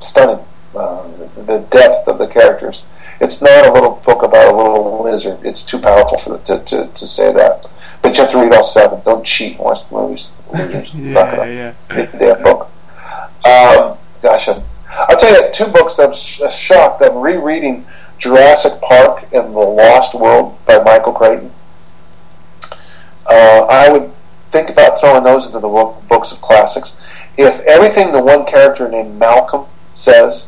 [0.00, 0.44] stunning.
[0.74, 1.06] Uh,
[1.46, 2.82] the depth of the characters.
[3.20, 3.96] It's not a little
[5.08, 5.46] book about a little lizard.
[5.46, 7.66] It's too powerful for the, to, to, to say that.
[8.02, 9.00] But you have to read all seven.
[9.04, 10.28] Don't cheat and watch the movies.
[10.52, 10.94] Losers.
[10.94, 11.96] Knock it Yeah, yeah.
[11.96, 12.70] Read the damn book.
[13.44, 17.02] Um, gosh, I'm, I'll tell you two books that I'm sh- shocked.
[17.02, 17.86] I'm rereading
[18.18, 21.52] Jurassic Park and The Lost World by Michael Crichton.
[23.26, 24.12] Uh, I would
[24.50, 26.96] think about throwing those into the book, books of classics.
[27.36, 30.46] If everything the one character named Malcolm says,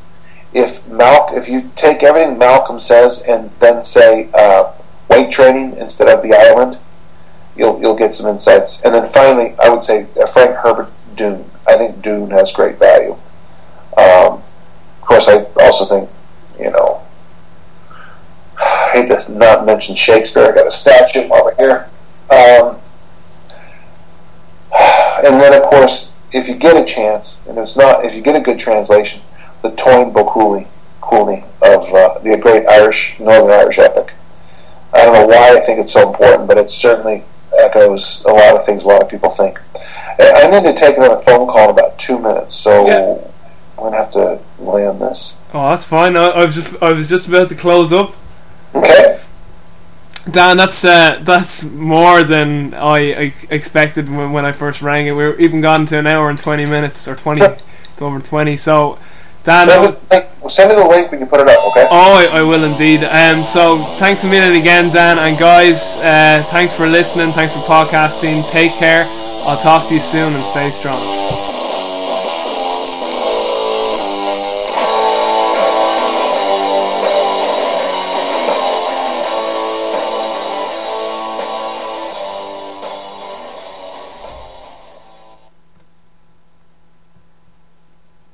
[0.53, 2.03] if Mal- if you take
[2.81, 4.73] says and then say uh,
[5.09, 6.79] weight training instead of the island,
[7.57, 8.81] you'll you'll get some insights.
[8.83, 11.45] And then finally, I would say uh, Frank Herbert Dune.
[11.67, 13.13] I think Dune has great value.
[13.97, 16.11] Um, of course, I also think
[16.59, 17.03] you know.
[18.59, 20.45] I hate to not mention Shakespeare.
[20.45, 21.89] I got a statue over here.
[22.31, 22.79] Um,
[25.25, 28.37] and then, of course, if you get a chance, and it's not, if you get
[28.37, 29.21] a good translation,
[29.63, 30.67] the Táin Bó Cúailnge,
[31.01, 34.13] Cooley of uh, the great Irish, Northern Irish epic.
[34.93, 37.25] I don't know why I think it's so important, but it certainly
[37.59, 39.61] echoes a lot of things a lot of people think.
[40.19, 43.27] I need to take another phone call in about two minutes, so Yeah.
[43.79, 45.37] I'm gonna have to lay on this.
[45.55, 46.17] Oh, that's fine.
[46.17, 48.15] I, I was just I was just about to close up.
[48.75, 49.19] Okay.
[50.31, 55.13] Dan, that's uh, that's more than I, I expected when, when I first rang it.
[55.13, 57.41] We're even gone to an hour and twenty minutes or twenty
[57.97, 58.55] to over twenty.
[58.57, 58.99] So,
[59.43, 61.65] Dan, Send me, the link, send me the link when you put it up.
[61.69, 61.89] Okay.
[61.91, 63.05] Oh, I, I will indeed.
[63.05, 67.33] Um, so thanks a million again, Dan, and guys, uh, thanks for listening.
[67.33, 68.49] Thanks for podcasting.
[68.51, 69.07] Take care.
[69.09, 71.40] I'll talk to you soon and stay strong.